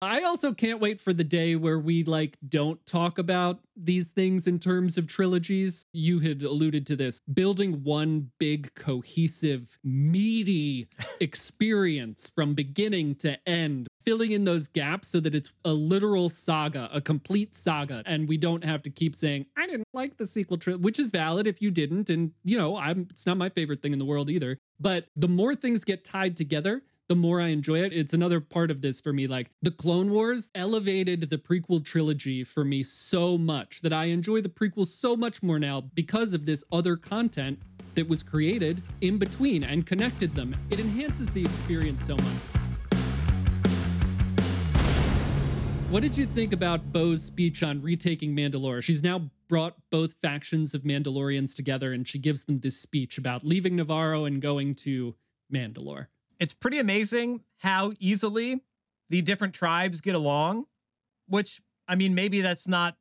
[0.00, 4.46] I also can't wait for the day where we like don't talk about these things
[4.46, 5.84] in terms of trilogies.
[5.92, 7.20] You had alluded to this.
[7.32, 10.88] Building one big cohesive meaty
[11.20, 16.88] experience from beginning to end, filling in those gaps so that it's a literal saga,
[16.92, 20.58] a complete saga and we don't have to keep saying I didn't like the sequel
[20.58, 23.82] trilogy, which is valid if you didn't and you know, I'm it's not my favorite
[23.82, 24.58] thing in the world either.
[24.78, 27.92] But the more things get tied together, the more I enjoy it.
[27.94, 29.26] It's another part of this for me.
[29.26, 34.42] Like the Clone Wars elevated the prequel trilogy for me so much that I enjoy
[34.42, 37.60] the prequels so much more now because of this other content
[37.94, 40.54] that was created in between and connected them.
[40.70, 42.36] It enhances the experience so much.
[45.88, 48.82] What did you think about Bo's speech on retaking Mandalore?
[48.82, 53.42] She's now brought both factions of Mandalorians together and she gives them this speech about
[53.42, 55.14] leaving Navarro and going to
[55.50, 56.08] Mandalore.
[56.38, 58.62] It's pretty amazing how easily
[59.10, 60.66] the different tribes get along,
[61.26, 62.96] which, I mean, maybe that's not.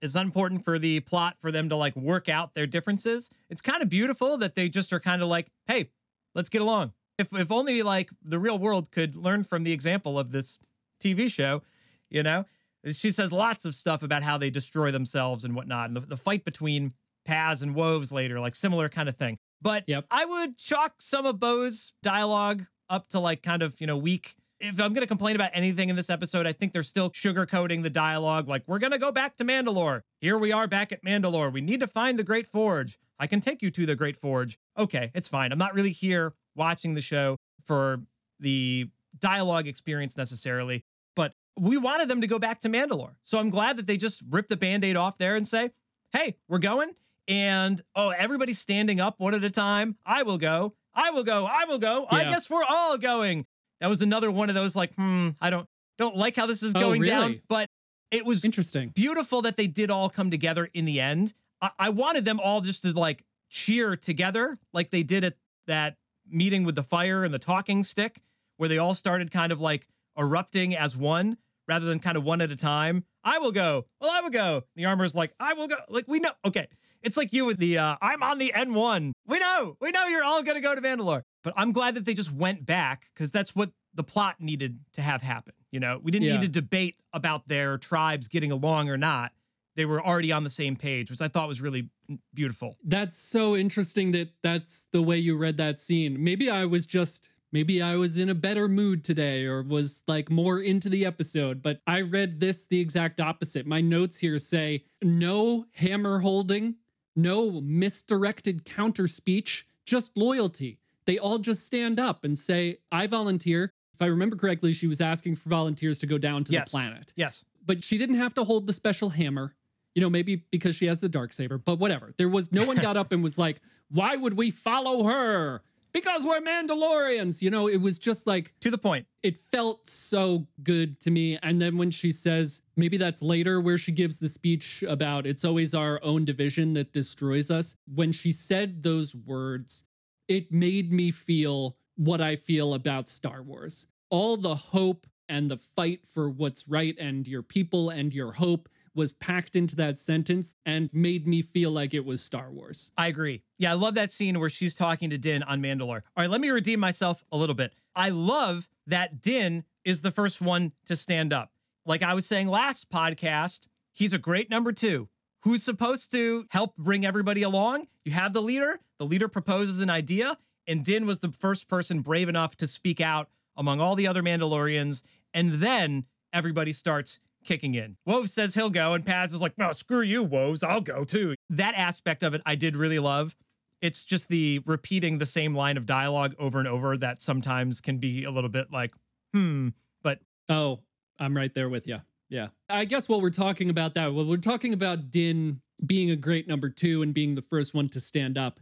[0.00, 3.30] It's not important for the plot for them to like work out their differences.
[3.50, 5.90] It's kind of beautiful that they just are kind of like, hey,
[6.36, 6.92] let's get along.
[7.18, 10.56] If, if only like the real world could learn from the example of this
[11.02, 11.62] TV show,
[12.10, 12.44] you know?
[12.92, 15.88] She says lots of stuff about how they destroy themselves and whatnot.
[15.88, 16.92] And the, the fight between
[17.24, 19.36] Paz and Woves later, like similar kind of thing.
[19.60, 20.06] But Yep.
[20.12, 24.36] I would chalk some of Bo's dialogue up to like kind of, you know, weak.
[24.60, 27.84] If I'm going to complain about anything in this episode, I think they're still sugarcoating
[27.84, 28.48] the dialogue.
[28.48, 30.02] Like, we're going to go back to Mandalore.
[30.20, 31.52] Here we are back at Mandalore.
[31.52, 32.98] We need to find the Great Forge.
[33.20, 34.58] I can take you to the Great Forge.
[34.76, 35.52] Okay, it's fine.
[35.52, 38.02] I'm not really here watching the show for
[38.40, 43.14] the dialogue experience necessarily, but we wanted them to go back to Mandalore.
[43.22, 45.70] So I'm glad that they just ripped the band aid off there and say,
[46.12, 46.94] hey, we're going.
[47.28, 49.96] And oh, everybody's standing up one at a time.
[50.06, 50.74] I will go.
[50.98, 51.46] I will go.
[51.50, 52.06] I will go.
[52.10, 53.46] I guess we're all going.
[53.80, 56.74] That was another one of those like, hmm, I don't don't like how this is
[56.74, 57.68] Oh, going down, but
[58.10, 58.88] it was Interesting.
[58.90, 61.32] beautiful that they did all come together in the end.
[61.60, 65.34] I, I wanted them all just to like cheer together, like they did at
[65.66, 65.96] that
[66.28, 68.20] meeting with the fire and the talking stick,
[68.56, 69.86] where they all started kind of like
[70.18, 73.04] erupting as one rather than kind of one at a time.
[73.22, 73.86] I will go.
[74.00, 74.62] Well, I will go.
[74.74, 75.76] The armor's like, I will go.
[75.88, 76.30] Like, we know.
[76.44, 76.66] Okay.
[77.02, 79.12] It's like you with the, uh, I'm on the N1.
[79.26, 79.76] We know.
[79.80, 81.22] We know you're all going to go to Mandalore.
[81.44, 85.02] But I'm glad that they just went back because that's what the plot needed to
[85.02, 85.54] have happen.
[85.70, 86.34] You know, we didn't Yeah.
[86.34, 89.32] need to debate about their tribes getting along or not.
[89.76, 91.88] They were already on the same page, which I thought was really
[92.34, 92.76] beautiful.
[92.82, 96.22] That's so interesting that that's the way you read that scene.
[96.22, 100.30] Maybe I was just maybe I was in a better mood today or was like
[100.30, 103.66] more into the episode, but I read this the exact opposite.
[103.66, 106.74] My notes here say no hammer holding,
[107.18, 110.78] no misdirected counter speech, just loyalty.
[111.04, 115.00] They all just stand up and say, "I volunteer." If I remember correctly, she was
[115.00, 116.68] asking for volunteers to go down to Yes.
[116.68, 117.44] the planet Yes.
[117.66, 119.54] but she didn't have to hold the special hammer.
[119.94, 122.14] You know, maybe because she has the dark saber, but whatever.
[122.18, 126.24] There was no one got up and was like, "Why would we follow her?" Because
[126.24, 127.42] we're Mandalorians.
[127.42, 129.06] You know, it was just like To the point.
[129.22, 131.38] it felt so good to me.
[131.42, 135.44] And then when she says, maybe that's later where she gives the speech about it's
[135.44, 137.76] always our own division that destroys us.
[137.92, 139.84] When she said those words,
[140.28, 143.86] it made me feel what I feel about Star Wars.
[144.10, 148.68] All the hope and the fight for what's right and your people and your hope
[148.98, 152.90] was packed into that sentence and made me feel like it was Star Wars.
[152.98, 153.42] I agree.
[153.56, 156.02] Yeah, I love that scene where she's talking to Din on Mandalore.
[156.16, 157.72] All right, let me redeem myself a little bit.
[157.94, 161.52] I love that Din is the first one to stand up.
[161.86, 163.60] Like I was saying last podcast,
[163.92, 165.08] he's a great number two
[165.42, 167.86] who's supposed to help bring everybody along.
[168.04, 172.00] You have the leader, the leader proposes an idea, and Din was the first person
[172.00, 175.02] brave enough to speak out among all the other Mandalorians.
[175.32, 177.96] And then everybody starts kicking in.
[178.06, 181.34] Wove says he'll go, and Paz is like, well, screw you, Woves, I'll go too.
[181.50, 183.34] That aspect of it I did really love.
[183.80, 187.98] It's just the repeating the same line of dialogue over and over that sometimes can
[187.98, 188.92] be a little bit like,
[189.32, 189.68] hmm,
[190.02, 190.80] but Oh,
[191.18, 191.98] I'm right there with you.
[192.28, 192.48] Yeah.
[192.68, 196.48] I guess while we're talking about that, well, we're talking about Din being a great
[196.48, 198.60] number two and being the first one to stand up.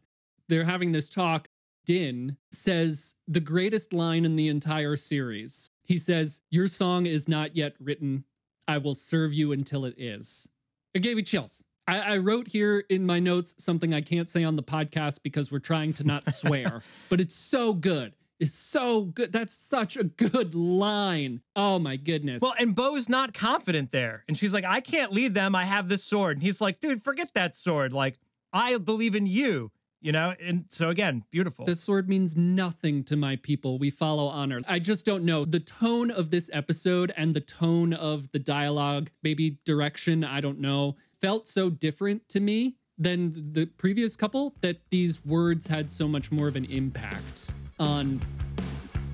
[0.48, 1.48] They're having this talk.
[1.84, 5.70] Din says the greatest line in the entire series.
[5.84, 8.24] He says, Your song is not yet written.
[8.68, 10.48] I will serve you until it is.
[10.94, 11.64] It gave me chills.
[11.87, 15.52] I, I wrote here in my notes something I can't say on the podcast because
[15.52, 18.14] we're trying to not swear, but it's so good.
[18.38, 19.33] It's so good.
[19.33, 21.40] That's such a good line.
[21.55, 22.42] Oh my goodness.
[22.42, 24.24] Well, and Bo's not confident there.
[24.29, 25.55] And she's like, I can't lead them.
[25.55, 26.37] I have this sword.
[26.37, 27.92] And he's like, dude, forget that sword.
[27.94, 28.18] Like,
[28.52, 30.35] I believe in you, you know?
[30.40, 31.64] And so again, beautiful.
[31.64, 33.78] The sword means nothing to my people.
[33.78, 34.61] We follow honor.
[34.68, 35.44] I just don't know.
[35.44, 40.61] The tone of this episode and the tone of the dialogue, maybe direction, I don't
[40.61, 46.09] know, felt so different to me than the previous couple that these words had so
[46.09, 48.20] much more of an impact on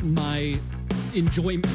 [0.03, 0.59] my
[1.15, 1.67] enjoyment.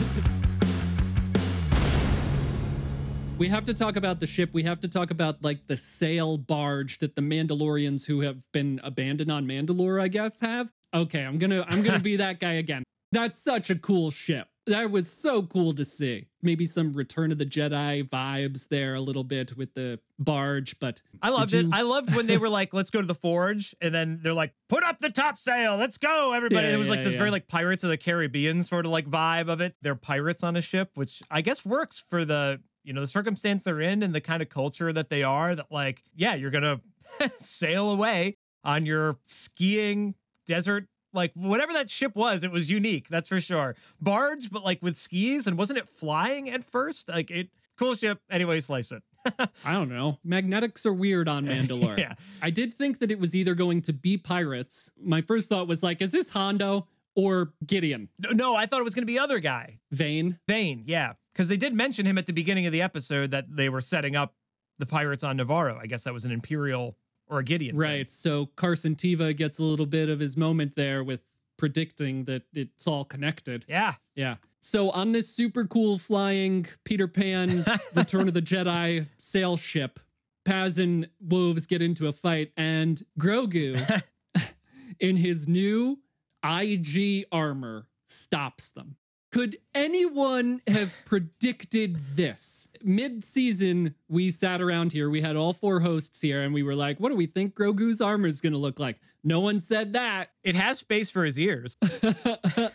[3.37, 4.49] We have to talk about the ship.
[4.51, 8.81] We have to talk about like the sail barge that the Mandalorians who have been
[8.83, 10.71] abandoned on Mandalore, I guess, have.
[10.93, 12.83] Okay, I'm gonna I'm gonna be that guy again.
[13.11, 14.47] That's such a cool ship.
[14.65, 16.27] That was so cool to see.
[16.41, 21.01] Maybe some Return of the Jedi vibes there a little bit with the barge, but
[21.21, 21.73] I loved did it.
[21.73, 23.73] I loved when they were like, let's go to the forge.
[23.79, 25.77] And then they're like, put up the top sail.
[25.77, 26.67] Let's go, everybody.
[26.67, 27.19] Yeah, it was like this yeah.
[27.19, 29.75] very like Pirates of the Caribbean sort of like vibe of it.
[29.81, 33.63] They're pirates on a ship, which I guess works for the, you know, the circumstance
[33.63, 36.63] they're in and the kind of culture that they are that like, yeah, you're going
[37.19, 40.15] to sail away on your skiing
[40.47, 43.07] desert like whatever that ship was, it was unique.
[43.09, 43.75] That's for sure.
[43.99, 47.09] Barge, but like with skis, and wasn't it flying at first?
[47.09, 48.19] Like it, cool ship.
[48.29, 49.03] Anyway, slice it.
[49.65, 50.19] I don't know.
[50.23, 51.97] Magnetics are weird on Mandalore.
[51.97, 52.13] Yeah.
[52.41, 54.91] I did think that it was either going to be pirates.
[55.01, 58.07] My first thought was like, is this Hondo or Gideon?
[58.17, 59.79] No, no, I thought it was going to be other guy.
[59.91, 60.39] Vane.
[60.47, 61.13] Vane, yeah.
[61.33, 64.15] Because they did mention him at the beginning of the episode that they were setting
[64.15, 64.35] up
[64.79, 65.77] the pirates on Navarro.
[65.81, 66.95] I guess that was an Imperial
[67.27, 67.73] or a Gideon.
[67.73, 67.79] thing.
[67.79, 68.09] Right.
[68.09, 71.25] So Carson Teva gets a little bit of his moment there with
[71.57, 73.65] predicting that it's all connected.
[73.67, 73.95] Yeah.
[74.15, 74.35] Yeah.
[74.61, 79.99] So on this super cool flying Peter Pan Return of the Jedi sail ship,
[80.45, 84.03] Paz and Woves get into a fight, and Grogu,
[84.99, 85.99] in his new
[86.43, 88.95] IG armor, stops them.
[89.31, 92.67] Could anyone have predicted this?
[92.81, 96.75] Mid season, we sat around here, we had all four hosts here, and we were
[96.75, 98.99] like, what do we think Grogu's armor is going to look like?
[99.23, 100.29] No one said that.
[100.43, 101.75] It has space for his ears.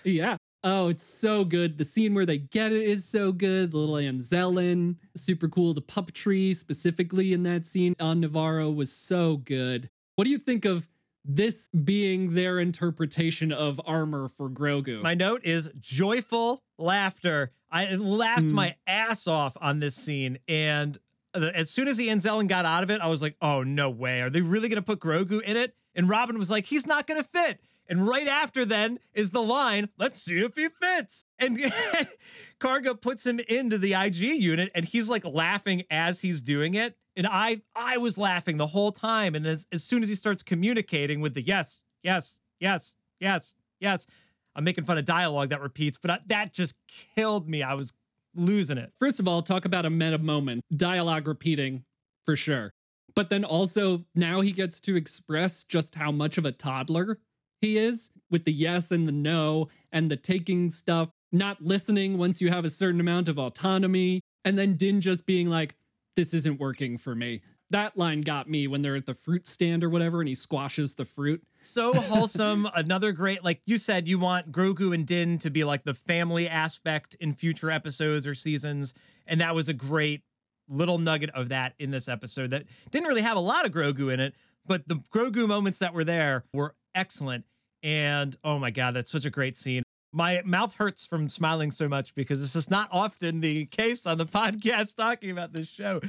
[0.04, 0.36] yeah.
[0.62, 1.78] Oh, it's so good.
[1.78, 3.72] The scene where they get it is so good.
[3.72, 5.72] The little Anzellan, super cool.
[5.72, 9.88] The puppetry specifically in that scene on Navarro was so good.
[10.16, 10.86] What do you think of
[11.24, 15.00] this being their interpretation of armor for Grogu?
[15.02, 17.52] My note is joyful laughter.
[17.70, 18.54] I laughed Hmm.
[18.54, 20.38] my ass off on this scene.
[20.48, 20.98] And
[21.34, 24.20] as soon as the Anzellan got out of it, I was like, oh, no way.
[24.20, 25.74] Are they really going to put Grogu in it?
[25.94, 27.60] And Robin was like, he's not going to fit.
[27.88, 31.24] And right after then is the line, let's see if he fits.
[31.38, 31.58] And
[32.60, 36.96] Karga puts him into the IG unit and he's like laughing as he's doing it.
[37.16, 39.34] And I I was laughing the whole time.
[39.34, 44.06] And as, as soon as he starts communicating with the yes, yes, yes, yes, yes,
[44.54, 46.74] I'm making fun of dialogue that repeats, but I, that just
[47.14, 47.62] killed me.
[47.62, 47.92] I was
[48.34, 48.92] losing it.
[48.96, 50.62] First of all, talk about a meta moment.
[50.74, 51.84] Dialogue repeating
[52.24, 52.72] for sure.
[53.14, 57.18] But then also now he gets to express just how much of a toddler
[57.62, 62.42] he is with the yes and the no and the taking stuff, not listening once
[62.42, 65.76] you have a certain amount of autonomy, and then Din just being like,
[66.16, 67.40] this isn't working for me.
[67.70, 70.96] That line got me when they're at the fruit stand or whatever and he squashes
[70.96, 71.42] the fruit.
[71.62, 72.68] So wholesome.
[72.74, 76.46] Another great, like you said, you want Grogu and Din to be like the family
[76.46, 78.92] aspect in future episodes or seasons.
[79.26, 80.22] And that was a great
[80.68, 84.12] little nugget of that in this episode that didn't really have a lot of Grogu
[84.12, 84.34] in it,
[84.66, 87.44] but the Grogu moments that were there were excellent.
[87.82, 89.82] And oh my God, that's such a great scene.
[90.14, 94.18] My mouth hurts from smiling so much because this is not often the case on
[94.18, 96.00] the podcast talking about this show.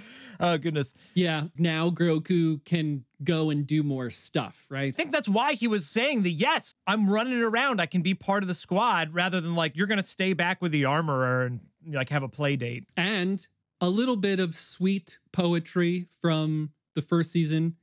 [0.41, 0.93] Oh, goodness.
[1.13, 4.93] Yeah, now Grogu can go and do more stuff, right?
[4.93, 7.79] I think that's why he was saying the yes, I'm running around.
[7.79, 10.61] I can be part of the squad rather than like, you're going to stay back
[10.61, 12.85] with the armorer and like have a play date.
[12.97, 13.45] And
[13.79, 17.75] a little bit of sweet poetry from the first season.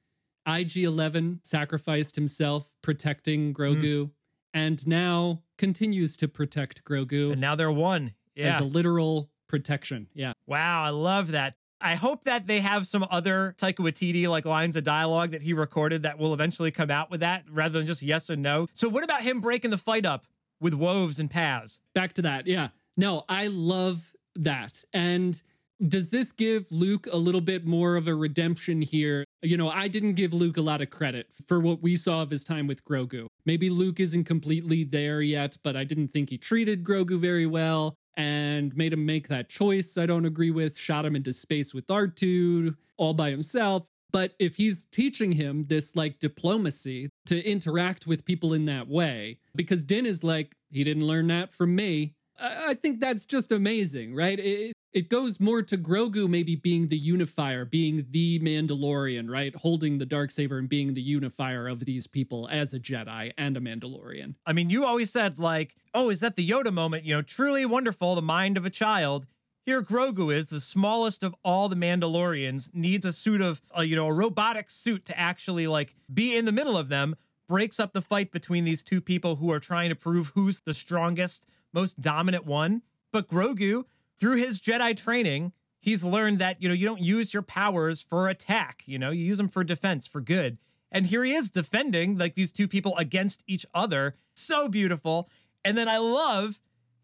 [0.47, 4.11] IG 11 sacrificed himself protecting Grogu mm.
[4.55, 8.15] and now continues to protect Grogu And now they're one.
[8.35, 8.57] Yeah.
[8.57, 10.09] as a literal protection.
[10.15, 10.33] Yeah.
[10.47, 11.57] Wow, I love that.
[11.81, 15.53] I hope that they have some other Taika Waititi like lines of dialogue that he
[15.53, 18.67] recorded that will eventually come out with that rather than just yes and no.
[18.75, 20.27] So what about him breaking the fight up
[20.61, 21.81] with Woves and Paz?
[21.95, 22.47] Back to that.
[22.47, 22.69] Yeah.
[22.97, 24.85] No, I love that.
[24.93, 25.41] And
[25.87, 29.25] does this give Luke a little bit more of a redemption here?
[29.43, 32.31] You know, I didn't give Luke a lot of credit for what we saw of
[32.31, 33.27] his time with Grogu.
[33.47, 37.95] Maybe Luke isn't completely there yet, but I didn't think he treated Grogu very well
[38.17, 41.87] and made him make that choice I don't agree with, shot him into space with
[41.87, 43.87] R2 all by himself.
[44.13, 49.39] But if he's teaching him this like diplomacy to interact with people in that way,
[49.55, 52.15] because Din is like, he didn't learn that from me.
[52.39, 54.39] I think that's just amazing, right?
[54.39, 59.55] It, it goes more to Grogu maybe being the unifier, being the Mandalorian, right?
[59.55, 63.57] Holding the dark saber and being the unifier of these people as a Jedi and
[63.57, 64.35] a Mandalorian.
[64.45, 67.65] I mean, you always said like, "Oh, is that the Yoda moment?" You know, truly
[67.65, 69.27] wonderful, the mind of a child.
[69.65, 72.75] Here, Grogu is the smallest of all the Mandalorians.
[72.75, 76.47] Needs a suit of, uh, you know, a robotic suit to actually like be in
[76.47, 77.15] the middle of them.
[77.47, 80.75] Breaks up the fight between these two people who are trying to prove who's the
[80.75, 82.83] strongest, most dominant one.
[83.13, 83.85] But Grogu,
[84.21, 88.29] through his Jedi training, he's learned that you know you don't use your powers for
[88.29, 88.83] attack.
[88.87, 90.59] You know, you use them for defense, for good.
[90.93, 94.15] And here he is defending like these two people against each other.
[94.35, 95.29] So beautiful.
[95.65, 96.59] And then I love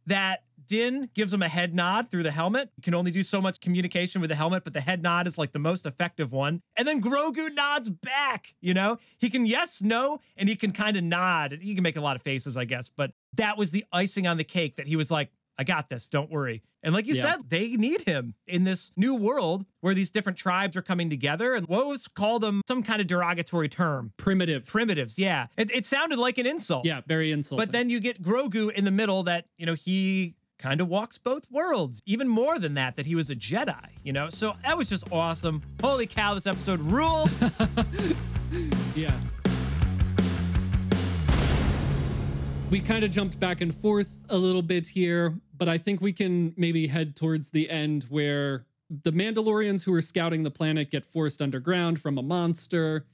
[0.06, 2.70] that Din gives him a head nod through the helmet.
[2.76, 5.38] You can only do so much communication with the helmet, but the head nod is
[5.38, 6.62] like the most effective one.
[6.76, 8.98] And then Grogu nods back, you know?
[9.18, 11.58] He can yes, no, and he can kind of nod.
[11.60, 14.38] He can make a lot of faces, I guess, but that was the icing on
[14.38, 16.62] the cake that he was like, I got this, don't worry.
[16.82, 17.30] And like you Yeah.
[17.32, 21.54] said, they need him in this new world where these different tribes are coming together.
[21.54, 24.12] And Woves called them some kind of derogatory term.
[24.18, 24.66] Primitive.
[24.66, 25.46] Primitives, yeah.
[25.56, 26.84] It, it sounded like an insult.
[26.84, 27.64] yeah, very insulting.
[27.64, 31.18] But then you get Grogu in the middle that, you know, he kind of walks
[31.18, 32.02] both worlds.
[32.06, 34.28] Even more than that, that he was a Jedi, you know?
[34.30, 35.62] So that was just awesome.
[35.82, 37.30] Holy cow, this episode ruled.
[38.94, 39.12] Yes.
[42.68, 46.12] We kind of jumped back and forth a little bit here, but I think we
[46.12, 51.06] can maybe head towards the end where the Mandalorians who are scouting the planet get
[51.06, 53.06] forced underground from a monster.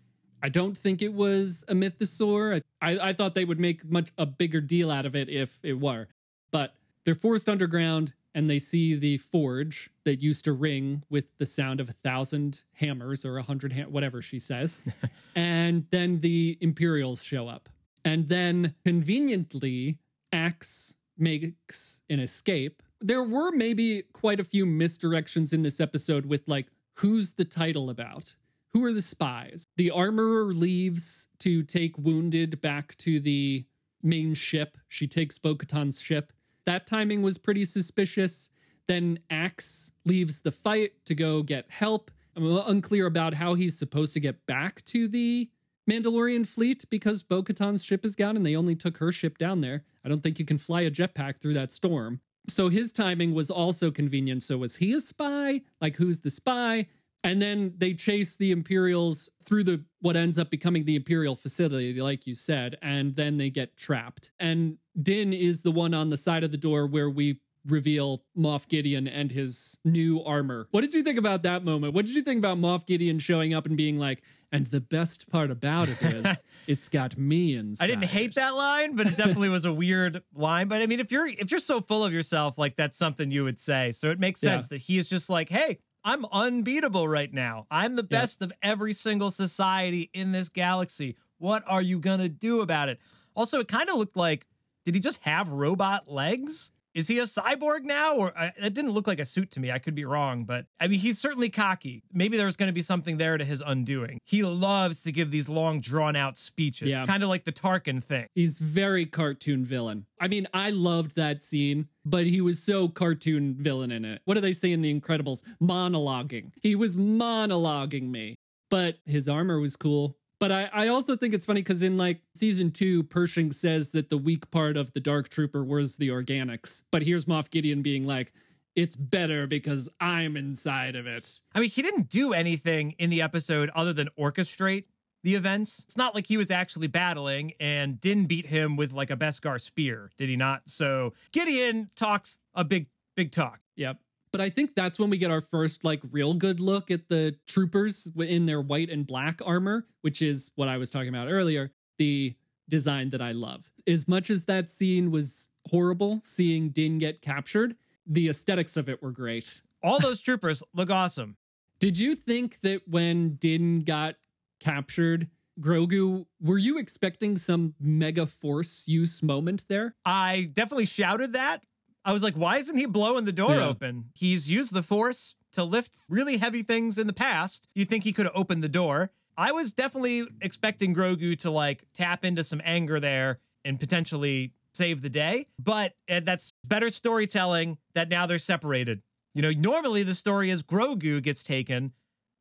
[0.42, 2.62] I don't think it was a mythosaur.
[2.80, 5.78] I, I thought they would make much a bigger deal out of it if it
[5.78, 6.08] were.
[6.50, 11.46] But they're forced underground and they see the forge that used to ring with the
[11.46, 14.78] sound of a thousand hammers or a hundred, ha- whatever she says.
[15.36, 17.68] and then the Imperials show up.
[18.04, 19.98] And then conveniently,
[20.32, 22.82] Axe makes an escape.
[23.00, 27.90] There were maybe quite a few misdirections in this episode with like, who's the title
[27.90, 28.36] about?
[28.72, 29.64] Who are the spies?
[29.76, 33.66] The armorer leaves to take Wounded back to the
[34.02, 34.78] main ship.
[34.88, 35.56] She takes Bo
[35.92, 36.32] ship.
[36.64, 38.50] That timing was pretty suspicious.
[38.88, 42.10] Then Axe leaves the fight to go get help.
[42.34, 45.50] I'm a little unclear about how he's supposed to get back to the
[45.92, 49.60] Mandalorian fleet because Bo Katan's ship is gone and they only took her ship down
[49.60, 49.84] there.
[50.04, 52.20] I don't think you can fly a jetpack through that storm.
[52.48, 54.42] So his timing was also convenient.
[54.42, 55.62] So was he a spy?
[55.80, 56.88] Like who's the spy?
[57.24, 62.00] And then they chase the Imperials through the what ends up becoming the Imperial facility,
[62.00, 64.32] like you said, and then they get trapped.
[64.40, 68.68] And Din is the one on the side of the door where we reveal Moff
[68.68, 70.66] Gideon and his new armor.
[70.70, 71.94] What did you think about that moment?
[71.94, 75.30] What did you think about Moff Gideon showing up and being like, and the best
[75.30, 77.84] part about it is it's got me inside.
[77.84, 80.68] I didn't hate that line, but it definitely was a weird line.
[80.68, 83.44] But I mean, if you're if you're so full of yourself, like that's something you
[83.44, 83.92] would say.
[83.92, 84.50] So it makes Yeah.
[84.50, 87.66] sense that he is just like, hey, I'm unbeatable right now.
[87.70, 91.16] I'm the best of every single society in this galaxy.
[91.38, 92.98] What are you gonna do about it?
[93.34, 94.46] Also, it kind of looked like,
[94.84, 96.72] did he just have robot legs?
[96.94, 98.16] Is he a cyborg now?
[98.16, 99.70] Or uh, it didn't look like a suit to me.
[99.70, 102.02] I could be wrong, but I mean, he's certainly cocky.
[102.12, 104.18] Maybe there's going to be something there to his undoing.
[104.26, 107.06] He loves to give these long, drawn out speeches, Yeah.
[107.06, 108.26] kind of like the Tarkin thing.
[108.34, 110.06] He's very cartoon villain.
[110.20, 114.20] I mean, I loved that scene, but he was so cartoon villain in it.
[114.24, 115.42] What do they say in The Incredibles?
[115.62, 116.52] Monologuing.
[116.62, 118.36] He was monologuing me.
[118.70, 120.16] But his armor was cool.
[120.42, 124.10] But I, I also think it's funny because in like season two, Pershing says that
[124.10, 126.82] the weak part of the Dark Trooper was the organics.
[126.90, 128.32] But here's Moff Gideon being like,
[128.74, 131.42] it's better because I'm inside of it.
[131.54, 134.86] I mean, he didn't do anything in the episode other than orchestrate
[135.22, 135.78] the events.
[135.84, 139.60] It's not like he was actually battling and didn't beat him with like a Beskar
[139.60, 140.62] spear, did he not?
[140.68, 143.60] So Gideon talks a big, big talk.
[143.76, 143.98] Yep.
[144.32, 147.36] But I think that's when we get our first like real good look at the
[147.46, 151.70] troopers in their white and black armor, which is what I was talking about earlier,
[151.98, 152.34] the
[152.68, 153.70] design that I love.
[153.86, 157.76] As much as that scene was horrible, seeing Din get captured,
[158.06, 159.60] the aesthetics of it were great.
[159.82, 161.36] All those troopers look awesome.
[161.78, 164.14] Did you think that when Din got
[164.60, 165.28] captured,
[165.60, 169.94] Grogu, were you expecting some mega force use moment there?
[170.04, 171.62] I definitely shouted that.
[172.04, 173.68] I was like, why isn't he blowing the door Yeah.
[173.68, 174.10] open?
[174.14, 177.68] He's used the force to lift really heavy things in the past.
[177.74, 179.10] You think he could have opened the door.
[179.36, 185.02] I was definitely expecting Grogu to like tap into some anger there and potentially save
[185.02, 189.02] the day, but uh, that's better storytelling that now they're separated.
[189.34, 191.92] You know, normally the story is Grogu gets taken,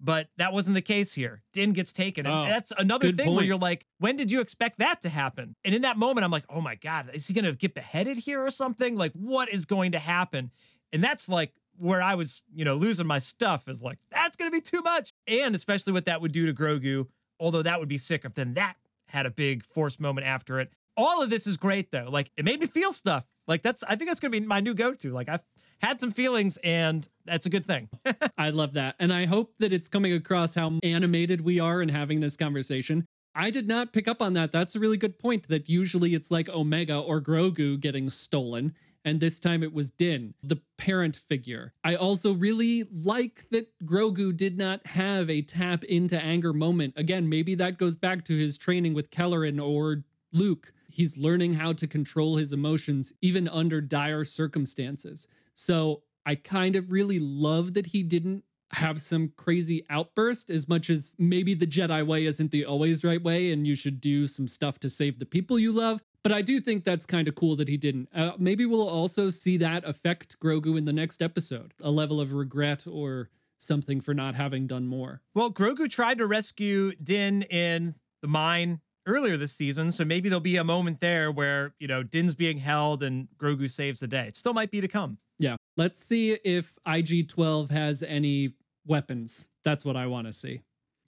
[0.03, 1.43] but that wasn't the case here.
[1.53, 2.25] Din gets taken.
[2.25, 5.55] And Oh, that's another thing where you're like, when did you expect that to happen?
[5.63, 8.17] And in that moment, I'm like, oh my God, is he going to get beheaded
[8.17, 8.97] here or something?
[8.97, 10.51] Like, what is going to happen?
[10.91, 14.51] And that's like where I was, you know, losing my stuff is like, that's going
[14.51, 15.11] to be too much.
[15.27, 17.07] And especially what that would do to Grogu,
[17.39, 18.75] although that would be sick if then that
[19.07, 20.71] had a big force moment after it.
[20.97, 22.07] All of this is great though.
[22.09, 23.25] Like, it made me feel stuff.
[23.47, 25.11] Like, that's, I think that's going to be my new go to.
[25.11, 25.43] Like, I've
[25.81, 27.89] had some feelings and that's a good thing.
[28.37, 28.95] I love that.
[28.99, 33.05] And I hope that it's coming across how animated we are in having this conversation.
[33.33, 34.51] I did not pick up on that.
[34.51, 38.73] That's a really good point that usually it's like Omega or Grogu getting stolen.
[39.03, 41.73] And this time it was Din, the parent figure.
[41.83, 46.93] I also really like that Grogu did not have a tap into anger moment.
[46.97, 50.73] Again, maybe that goes back to his training with Kelleran or Luke.
[50.87, 55.27] He's learning how to control his emotions even under dire circumstances.
[55.53, 58.43] So I kind of really love that he didn't
[58.73, 63.21] have some crazy outburst as much as maybe the Jedi way isn't the always right
[63.21, 66.01] way and you should do some stuff to save the people you love.
[66.23, 68.09] But I do think that's kind of cool that he didn't.
[68.13, 72.33] Uh, maybe we'll also see that affect Grogu in the next episode a level of
[72.33, 75.21] regret or something for not having done more.
[75.33, 80.39] Well, Grogu tried to rescue Din in the mine earlier this season, so maybe there'll
[80.39, 84.27] be a moment there where, you know, Din's being held and Grogu saves the day.
[84.27, 85.17] It still might be to come.
[85.39, 85.55] Yeah.
[85.77, 88.53] Let's see if IG 12 has any
[88.85, 89.47] weapons.
[89.63, 90.61] That's what I want to see.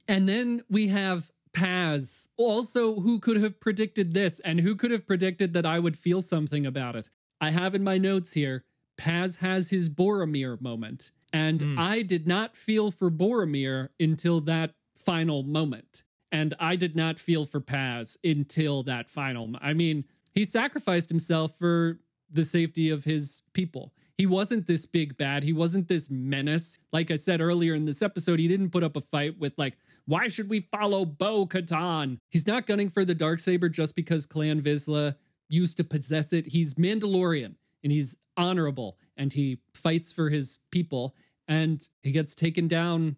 [0.07, 2.27] And then we have Paz.
[2.35, 6.21] Also, who could have predicted this and who could have predicted that I would feel
[6.21, 7.09] something about it?
[7.39, 8.63] I have in my notes here
[8.97, 11.11] Paz has his Boromir moment.
[11.31, 11.79] And Hmm.
[11.79, 16.03] I did not feel for Boromir until that final moment.
[16.34, 19.51] And I did not feel for Paz until that final.
[19.61, 23.93] I mean, he sacrificed himself for the safety of his people.
[24.17, 25.43] He wasn't this big bad.
[25.43, 26.79] He wasn't this menace.
[26.91, 29.77] Like I said earlier in this episode, he didn't put up a fight with like,
[30.05, 32.17] why should we follow Bo Katan?
[32.29, 35.15] He's not gunning for the dark saber just because Clan Vizsla
[35.49, 36.47] used to possess it.
[36.47, 41.15] He's Mandalorian and he's honorable and he fights for his people
[41.47, 43.17] and he gets taken down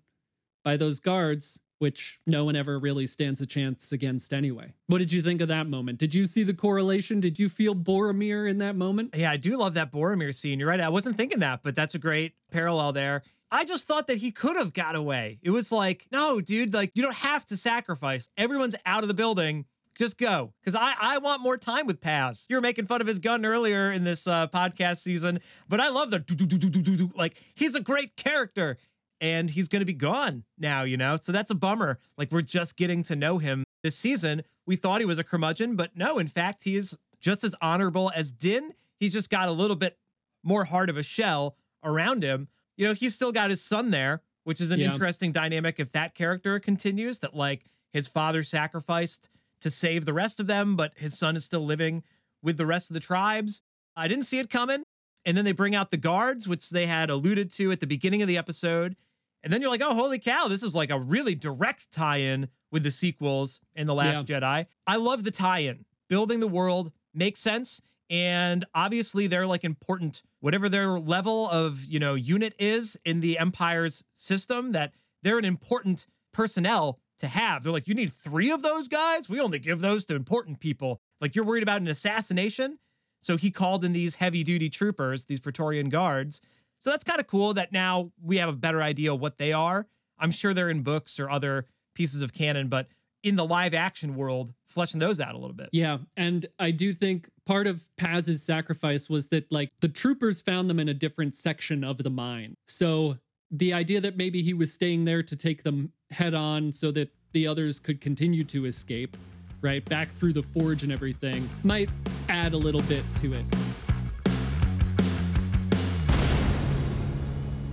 [0.63, 4.73] by those guards which no one ever really stands a chance against anyway.
[4.88, 5.99] What did you think of that moment?
[5.99, 7.19] Did you see the correlation?
[7.19, 9.13] Did you feel Boromir in that moment?
[9.15, 10.59] Yeah, I do love that Boromir scene.
[10.59, 10.80] You're right.
[10.80, 13.23] I wasn't thinking that, but that's a great parallel there.
[13.51, 15.39] I just thought that he could have got away.
[15.41, 18.30] It was like, no, dude, like you don't have to sacrifice.
[18.38, 19.65] Everyone's out of the building.
[19.97, 20.53] Just go.
[20.59, 22.45] Because I, I want more time with Paz.
[22.49, 25.89] You were making fun of his gun earlier in this uh, podcast season, but I
[25.89, 28.78] love the do, do, do, do, do, do, like he's a great character
[29.22, 31.16] and he's going to be gone now, you know?
[31.16, 31.99] So that's a bummer.
[32.18, 34.43] Like we're just getting to know him this season.
[34.66, 38.11] We thought he was a curmudgeon, but no, in fact, he is just as honorable
[38.16, 38.74] as Din.
[38.99, 39.97] He's just got a little bit
[40.43, 42.47] more heart of a shell around him.
[42.78, 44.91] You know, he's still got his son there, which is an Yeah.
[44.91, 49.30] interesting dynamic if that character continues that like his father sacrificed
[49.61, 52.03] to save the rest of them, but his son is still living
[52.43, 53.61] with the rest of the tribes.
[53.95, 54.84] I didn't see it coming.
[55.26, 58.21] And then they bring out the guards, which they had alluded to at the beginning
[58.21, 58.95] of the episode.
[59.43, 62.49] And then you're like, oh, holy cow, this is like a really direct tie in
[62.71, 64.65] with the sequels in The Last Jedi.
[64.88, 65.86] I love the tie in.
[66.09, 67.82] Building the world makes sense.
[68.09, 73.39] And obviously, they're like important, whatever their level of, you know, unit is in the
[73.39, 77.63] Empire's system, that they're an important personnel to have.
[77.63, 79.28] They're like, you need three of those guys?
[79.28, 81.01] We only give those to important people.
[81.19, 82.78] Like, you're worried about an assassination?
[83.26, 86.41] So he called in these heavy duty troopers, these Praetorian guards.
[86.78, 89.88] So that's kind of cool that now we have a better idea what they are.
[90.19, 91.65] I'm sure they're in books or other
[91.95, 92.88] pieces of canon, but
[93.23, 95.69] in the live action world, fleshing those out a little bit.
[95.71, 100.69] Yeah, and I do think part of Paz's sacrifice was that like the troopers found
[100.69, 102.57] them in a different section of the mine.
[102.67, 103.17] So
[103.49, 107.11] the idea that maybe he was staying there to take them head on so that
[107.32, 109.17] the others could continue to escape,
[109.66, 111.89] right, back through the forge and everything, might
[112.30, 113.47] add a little bit to it.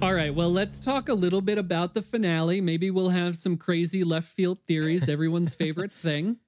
[0.01, 2.61] All right, well, let's talk a little bit about the finale.
[2.61, 6.38] Maybe we'll have some crazy left field theories, everyone's favorite thing.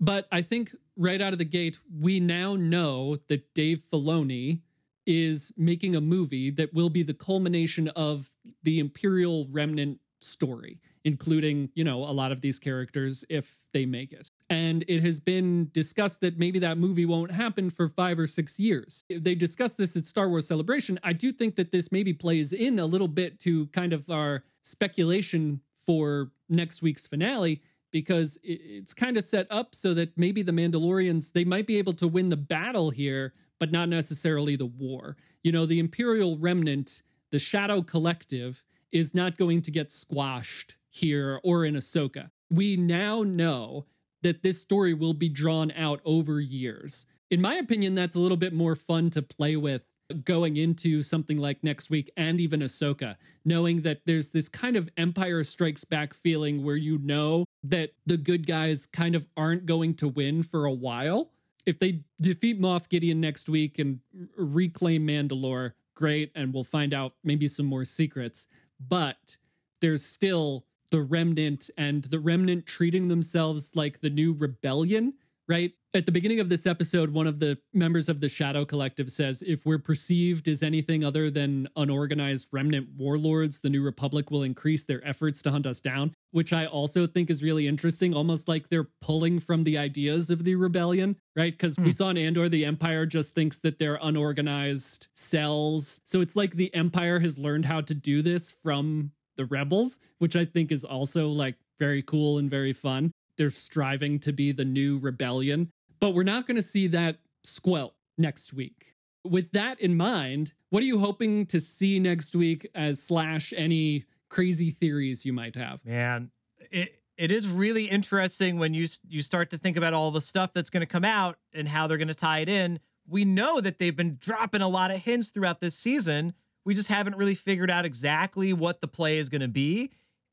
[0.00, 4.60] But I think right out of the gate, we now know that Dave Filoni
[5.04, 8.30] is making a movie that will be the culmination of
[8.62, 14.12] the Imperial Remnant story, including, you know, a lot of these characters if they make
[14.12, 14.30] it.
[14.48, 18.58] And it has been discussed that maybe that movie won't happen for five or six
[18.60, 19.04] years.
[19.08, 20.98] They discussed this at Star Wars Celebration.
[21.02, 24.44] I do think that this maybe plays in a little bit to kind of our
[24.62, 30.52] speculation for next week's finale because it's kind of set up so that maybe the
[30.52, 35.16] Mandalorians they might be able to win the battle here, but not necessarily the war.
[35.42, 41.40] You know, the Imperial Remnant, the Shadow Collective, is not going to get squashed here
[41.42, 42.30] or in Ahsoka.
[42.50, 43.86] We now know
[44.20, 47.06] that this story will be drawn out over years.
[47.30, 49.82] In my opinion, that's a little bit more fun to play with
[50.24, 54.90] going into something like next week and even Ahsoka, knowing that there's this kind of
[54.98, 59.94] Empire Strikes Back feeling where you know that the good guys kind of aren't going
[59.94, 61.30] to win for a while.
[61.64, 64.00] If they defeat Moff Gideon next week and
[64.36, 68.48] reclaim Mandalore, great, and we'll find out maybe some more secrets.
[68.78, 69.36] But
[69.80, 75.14] there's still the remnant and the remnant treating themselves like the new rebellion,
[75.48, 75.72] right?
[75.94, 79.42] At the beginning of this episode, one of the members of the Shadow Collective says,
[79.42, 84.84] If we're perceived as anything other than unorganized remnant warlords, the New Republic will increase
[84.84, 88.68] their efforts to hunt us down, which I also think is really interesting, almost like
[88.68, 91.52] they're pulling from the ideas of the rebellion, right?
[91.52, 91.90] Because we hmm.
[91.90, 96.00] saw in Andor, the Empire just thinks that they're unorganized cells.
[96.04, 100.36] So it's like the Empire has learned how to do this from the rebels, which
[100.36, 103.12] I think is also like very cool and very fun.
[103.36, 105.70] They're striving to be the new rebellion,
[106.00, 108.94] but we're not going to see that squelch next week.
[109.24, 114.04] With that in mind, what are you hoping to see next week as slash any
[114.28, 115.84] crazy theories you might have?
[115.84, 116.30] Man,
[116.70, 120.52] it it is really interesting when you you start to think about all the stuff
[120.52, 122.80] that's going to come out and how they're going to tie it in.
[123.06, 126.34] We know that they've been dropping a lot of hints throughout this season.
[126.64, 129.90] We just haven't really figured out exactly what the play is going to be.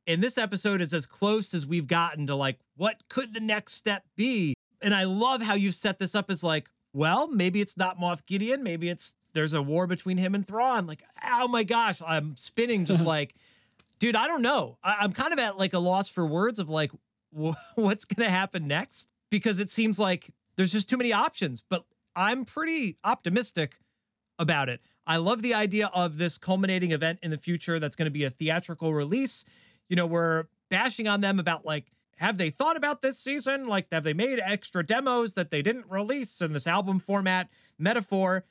[0.08, 3.74] And this episode is as close as we've gotten to like what could the next
[3.74, 4.54] step be?
[4.82, 8.26] And I love how you set this up as like, well, maybe it's not Moff
[8.26, 10.88] Gideon, maybe it's there's a war between him and Thrawn.
[10.88, 13.36] Like, oh my gosh, I'm spinning just like
[14.00, 14.78] dude, I don't know.
[14.84, 16.92] I- am kind of at like a loss for words of like
[17.38, 21.62] wh- what's going to happen next because it seems like there's just too many options.
[21.62, 23.80] But I'm pretty optimistic
[24.40, 24.82] about it.
[25.08, 28.24] I love the idea of this culminating event in the future that's going to be
[28.24, 29.44] a theatrical release.
[29.90, 31.86] You know, we're bashing on them about like,
[32.18, 33.66] have they thought about this season?
[33.66, 38.44] Like, have they made extra demos that they didn't release in this album format metaphor?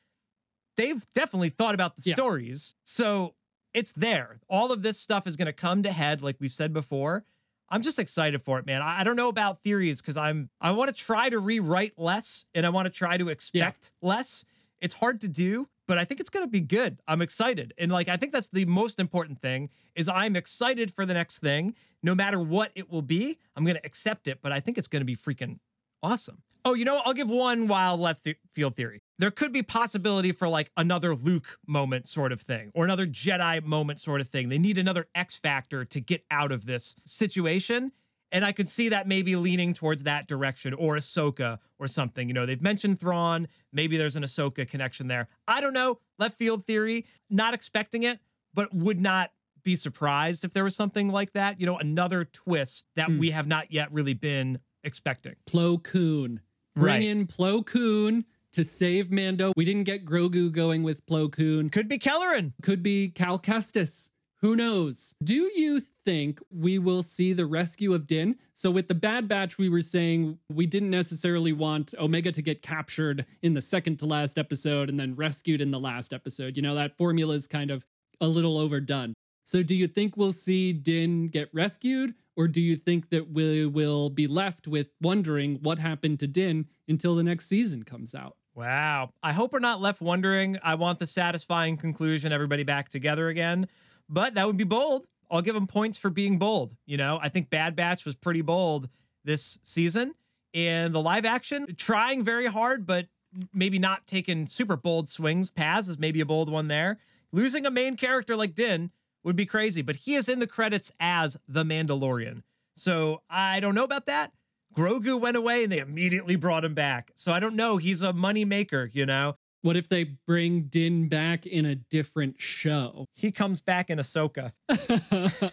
[0.76, 2.14] They've definitely thought about the Yeah.
[2.14, 2.74] stories.
[2.84, 3.34] So
[3.74, 4.40] it's there.
[4.48, 7.24] All of this stuff is going to come to head, like we said before.
[7.68, 8.80] I'm just excited for it, man.
[8.80, 12.46] I, I don't know about theories because I'm I want to try to rewrite less
[12.54, 14.44] and I want to try to expect less.
[14.80, 17.00] It's hard to do, but I think it's going to be good.
[17.08, 17.74] I'm excited.
[17.78, 21.38] And like I think that's the most important thing is I'm excited for the next
[21.38, 21.74] thing.
[22.02, 24.86] No matter what it will be, I'm going to accept it, but I think it's
[24.86, 25.58] going to be freaking
[26.00, 26.42] awesome.
[26.64, 27.00] Oh, you know.
[27.04, 29.00] I'll give one wild left th- field theory.
[29.18, 33.64] There could be possibility for like another Luke moment sort of thing or another Jedi
[33.64, 34.50] moment sort of thing.
[34.50, 37.92] They need another X factor to get out of this situation.
[38.30, 42.28] And I could see that maybe leaning towards that direction or Ahsoka or something.
[42.28, 43.48] You know, they've mentioned Thrawn.
[43.72, 45.28] Maybe there's an Ahsoka connection there.
[45.46, 45.98] I don't know.
[46.18, 47.06] Left field theory.
[47.30, 48.20] Not expecting it,
[48.52, 49.30] but would not
[49.64, 51.60] be surprised if there was something like that.
[51.60, 53.18] You know, another twist that hmm.
[53.18, 55.36] we have not yet really been expecting.
[55.46, 56.40] Plo Koon.
[56.74, 57.02] Bring Right.
[57.02, 59.52] in Plo Koon to save Mando.
[59.56, 61.70] We didn't get Grogu going with Plo Koon.
[61.70, 62.52] Could be Kelleran.
[62.62, 64.10] Could be Cal Kestis.
[64.40, 65.16] Who knows?
[65.22, 68.36] Do you think we will see the rescue of Din?
[68.54, 72.62] So, with the Bad Batch, we were saying we didn't necessarily want Omega to get
[72.62, 76.56] captured in the second to last episode and then rescued in the last episode.
[76.56, 77.84] You know, that formula is kind of
[78.20, 79.14] a little overdone.
[79.44, 82.14] So, do you think we'll see Din get rescued?
[82.36, 86.66] Or do you think that we will be left with wondering what happened to Din
[86.86, 88.36] until the next season comes out?
[88.54, 89.10] Wow.
[89.20, 90.58] I hope we're not left wondering.
[90.62, 93.66] I want the satisfying conclusion, everybody back together again.
[94.08, 95.06] But that would be bold.
[95.30, 96.74] I'll give them points for being bold.
[96.86, 98.88] You know, I think Bad Batch was pretty bold.
[99.24, 100.14] this season.
[100.54, 103.06] And the live action, trying very hard, but
[103.52, 105.50] maybe not taking super bold swings.
[105.50, 106.98] Paz is maybe a bold one there.
[107.30, 108.90] Losing a main character like Din
[109.22, 112.42] would be crazy, but he is in the credits as the Mandalorian.
[112.74, 114.32] So I don't know about that.
[114.74, 117.10] Grogu went away and they immediately brought him back.
[117.14, 117.76] So I don't know.
[117.76, 119.36] He's a money maker, you know?
[119.62, 123.06] What if they bring Din back in a different show?
[123.14, 124.52] He comes back in Ahsoka.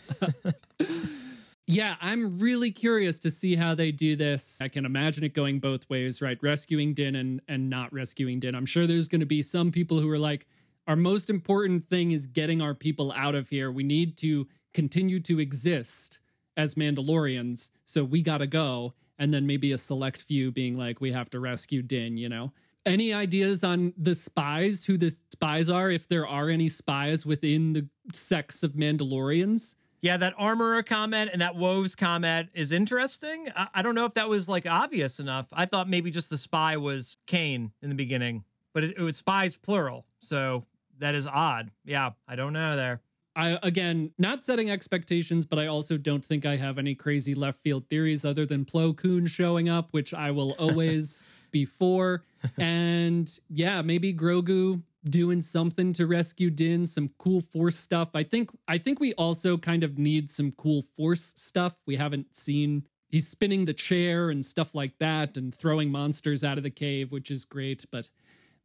[1.68, 4.62] yeah, I'm really curious to see how they do this.
[4.62, 6.38] I can imagine it going both ways, right?
[6.42, 8.54] Rescuing Din and, and not rescuing Din.
[8.54, 10.46] I'm sure there's going to be some people who are like,
[10.88, 13.72] our most important thing is getting our people out of here.
[13.72, 16.20] We need to continue to exist
[16.56, 18.94] as Mandalorians, so we got to go.
[19.18, 22.52] And then maybe a select few being like, we have to rescue Din, you know?
[22.86, 27.74] Any ideas on the spies, who the spies are, if there are any spies within
[27.74, 29.76] the sects of Mandalorians?
[30.02, 33.48] Yeah, that armorer comment and that Woves comment is interesting.
[33.56, 35.48] I, I don't know if that was like obvious enough.
[35.52, 39.18] I thought maybe just the spy was Kane in the beginning, but it, it was
[39.18, 40.06] spies plural.
[40.20, 40.66] So
[41.00, 41.72] that is odd.
[41.86, 43.02] Yeah, I don't know there.
[43.36, 47.60] I again not setting expectations, but I also don't think I have any crazy left
[47.60, 51.22] field theories other than Plo Koon showing up, which I will always
[51.56, 52.24] be for.
[52.60, 58.10] And yeah, maybe Grogu doing something to rescue Din, some cool force stuff.
[58.14, 61.74] I think I think we also kind of need some cool force stuff.
[61.88, 66.58] We haven't seen he's spinning the chair and stuff like that and throwing monsters out
[66.58, 68.10] of the cave, which is great, but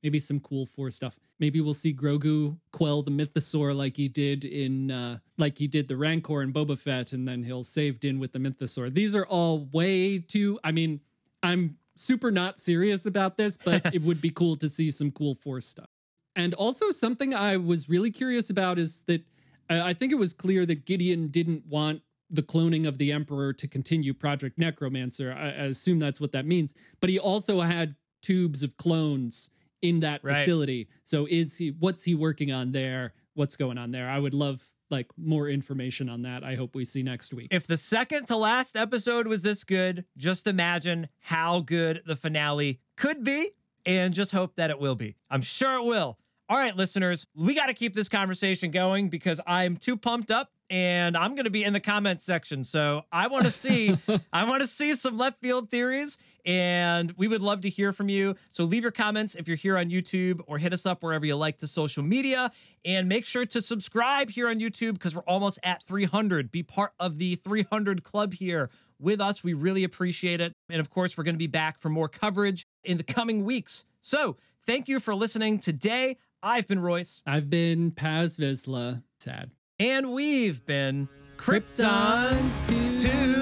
[0.02, 1.16] maybe some cool force stuff.
[1.38, 5.88] Maybe we'll see Grogu quell the Mythosaur like he did in uh like he did
[5.88, 8.92] the Rancor in Boba Fett, and then he'll save Din with the Mythosaur.
[8.92, 11.00] These are all way too I mean,
[11.42, 15.34] I'm super not serious about this, but it would be cool to see some cool
[15.34, 15.90] force stuff.
[16.36, 19.22] And also something I was really curious about is that
[19.68, 23.52] I I think it was clear that Gideon didn't want the cloning of the Emperor
[23.52, 25.32] to continue Project Necromancer.
[25.36, 26.74] I, I assume that's what that means.
[27.00, 29.50] But he also had tubes of clones
[29.82, 30.36] in that Right.
[30.36, 30.88] facility.
[31.04, 33.12] So is he what's he working on there?
[33.34, 34.08] What's going on there?
[34.08, 36.44] I would love like more information on that.
[36.44, 37.48] I hope we see next week.
[37.50, 42.80] If the second to last episode was this good, just imagine how good the finale
[42.96, 43.50] could be
[43.86, 45.16] and just hope that it will be.
[45.30, 46.18] I'm sure it will.
[46.48, 50.50] All right, listeners, we got to keep this conversation going because I'm too pumped up
[50.68, 52.64] and I'm going to be in the comments section.
[52.64, 53.96] So I want to see
[54.32, 58.08] I want to see some left field theories and we would love to hear from
[58.08, 58.34] you.
[58.48, 61.36] So leave your comments if you're here on YouTube or hit us up wherever you
[61.36, 62.50] like to social media
[62.84, 66.50] and make sure to subscribe here on YouTube because we're almost at 300.
[66.50, 69.42] Be part of the 300 club here with us.
[69.42, 70.52] We really appreciate it.
[70.68, 73.84] And of course, we're going to be back for more coverage in the coming weeks.
[74.00, 74.36] So
[74.66, 76.16] thank you for listening today.
[76.42, 79.02] I've been Royce I've been Paz Vizsla.
[79.20, 79.50] Sad.
[79.78, 83.40] and we've been Krypton Krypton to, to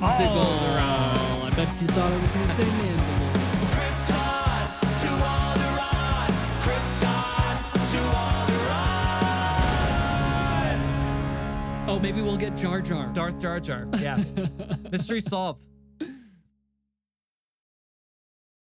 [0.00, 1.03] Exegol.
[1.56, 3.32] Bet you thought I was going to say Mandalore.
[3.74, 4.66] Krypton
[5.02, 6.30] to Alderaan.
[6.64, 7.56] Krypton
[7.92, 8.00] to
[11.78, 11.88] Alderaan.
[11.88, 13.06] Oh, maybe we'll get Jar Jar.
[13.12, 13.86] Darth Jar Jar.
[14.00, 14.18] Yeah.
[14.90, 15.66] Mystery solved.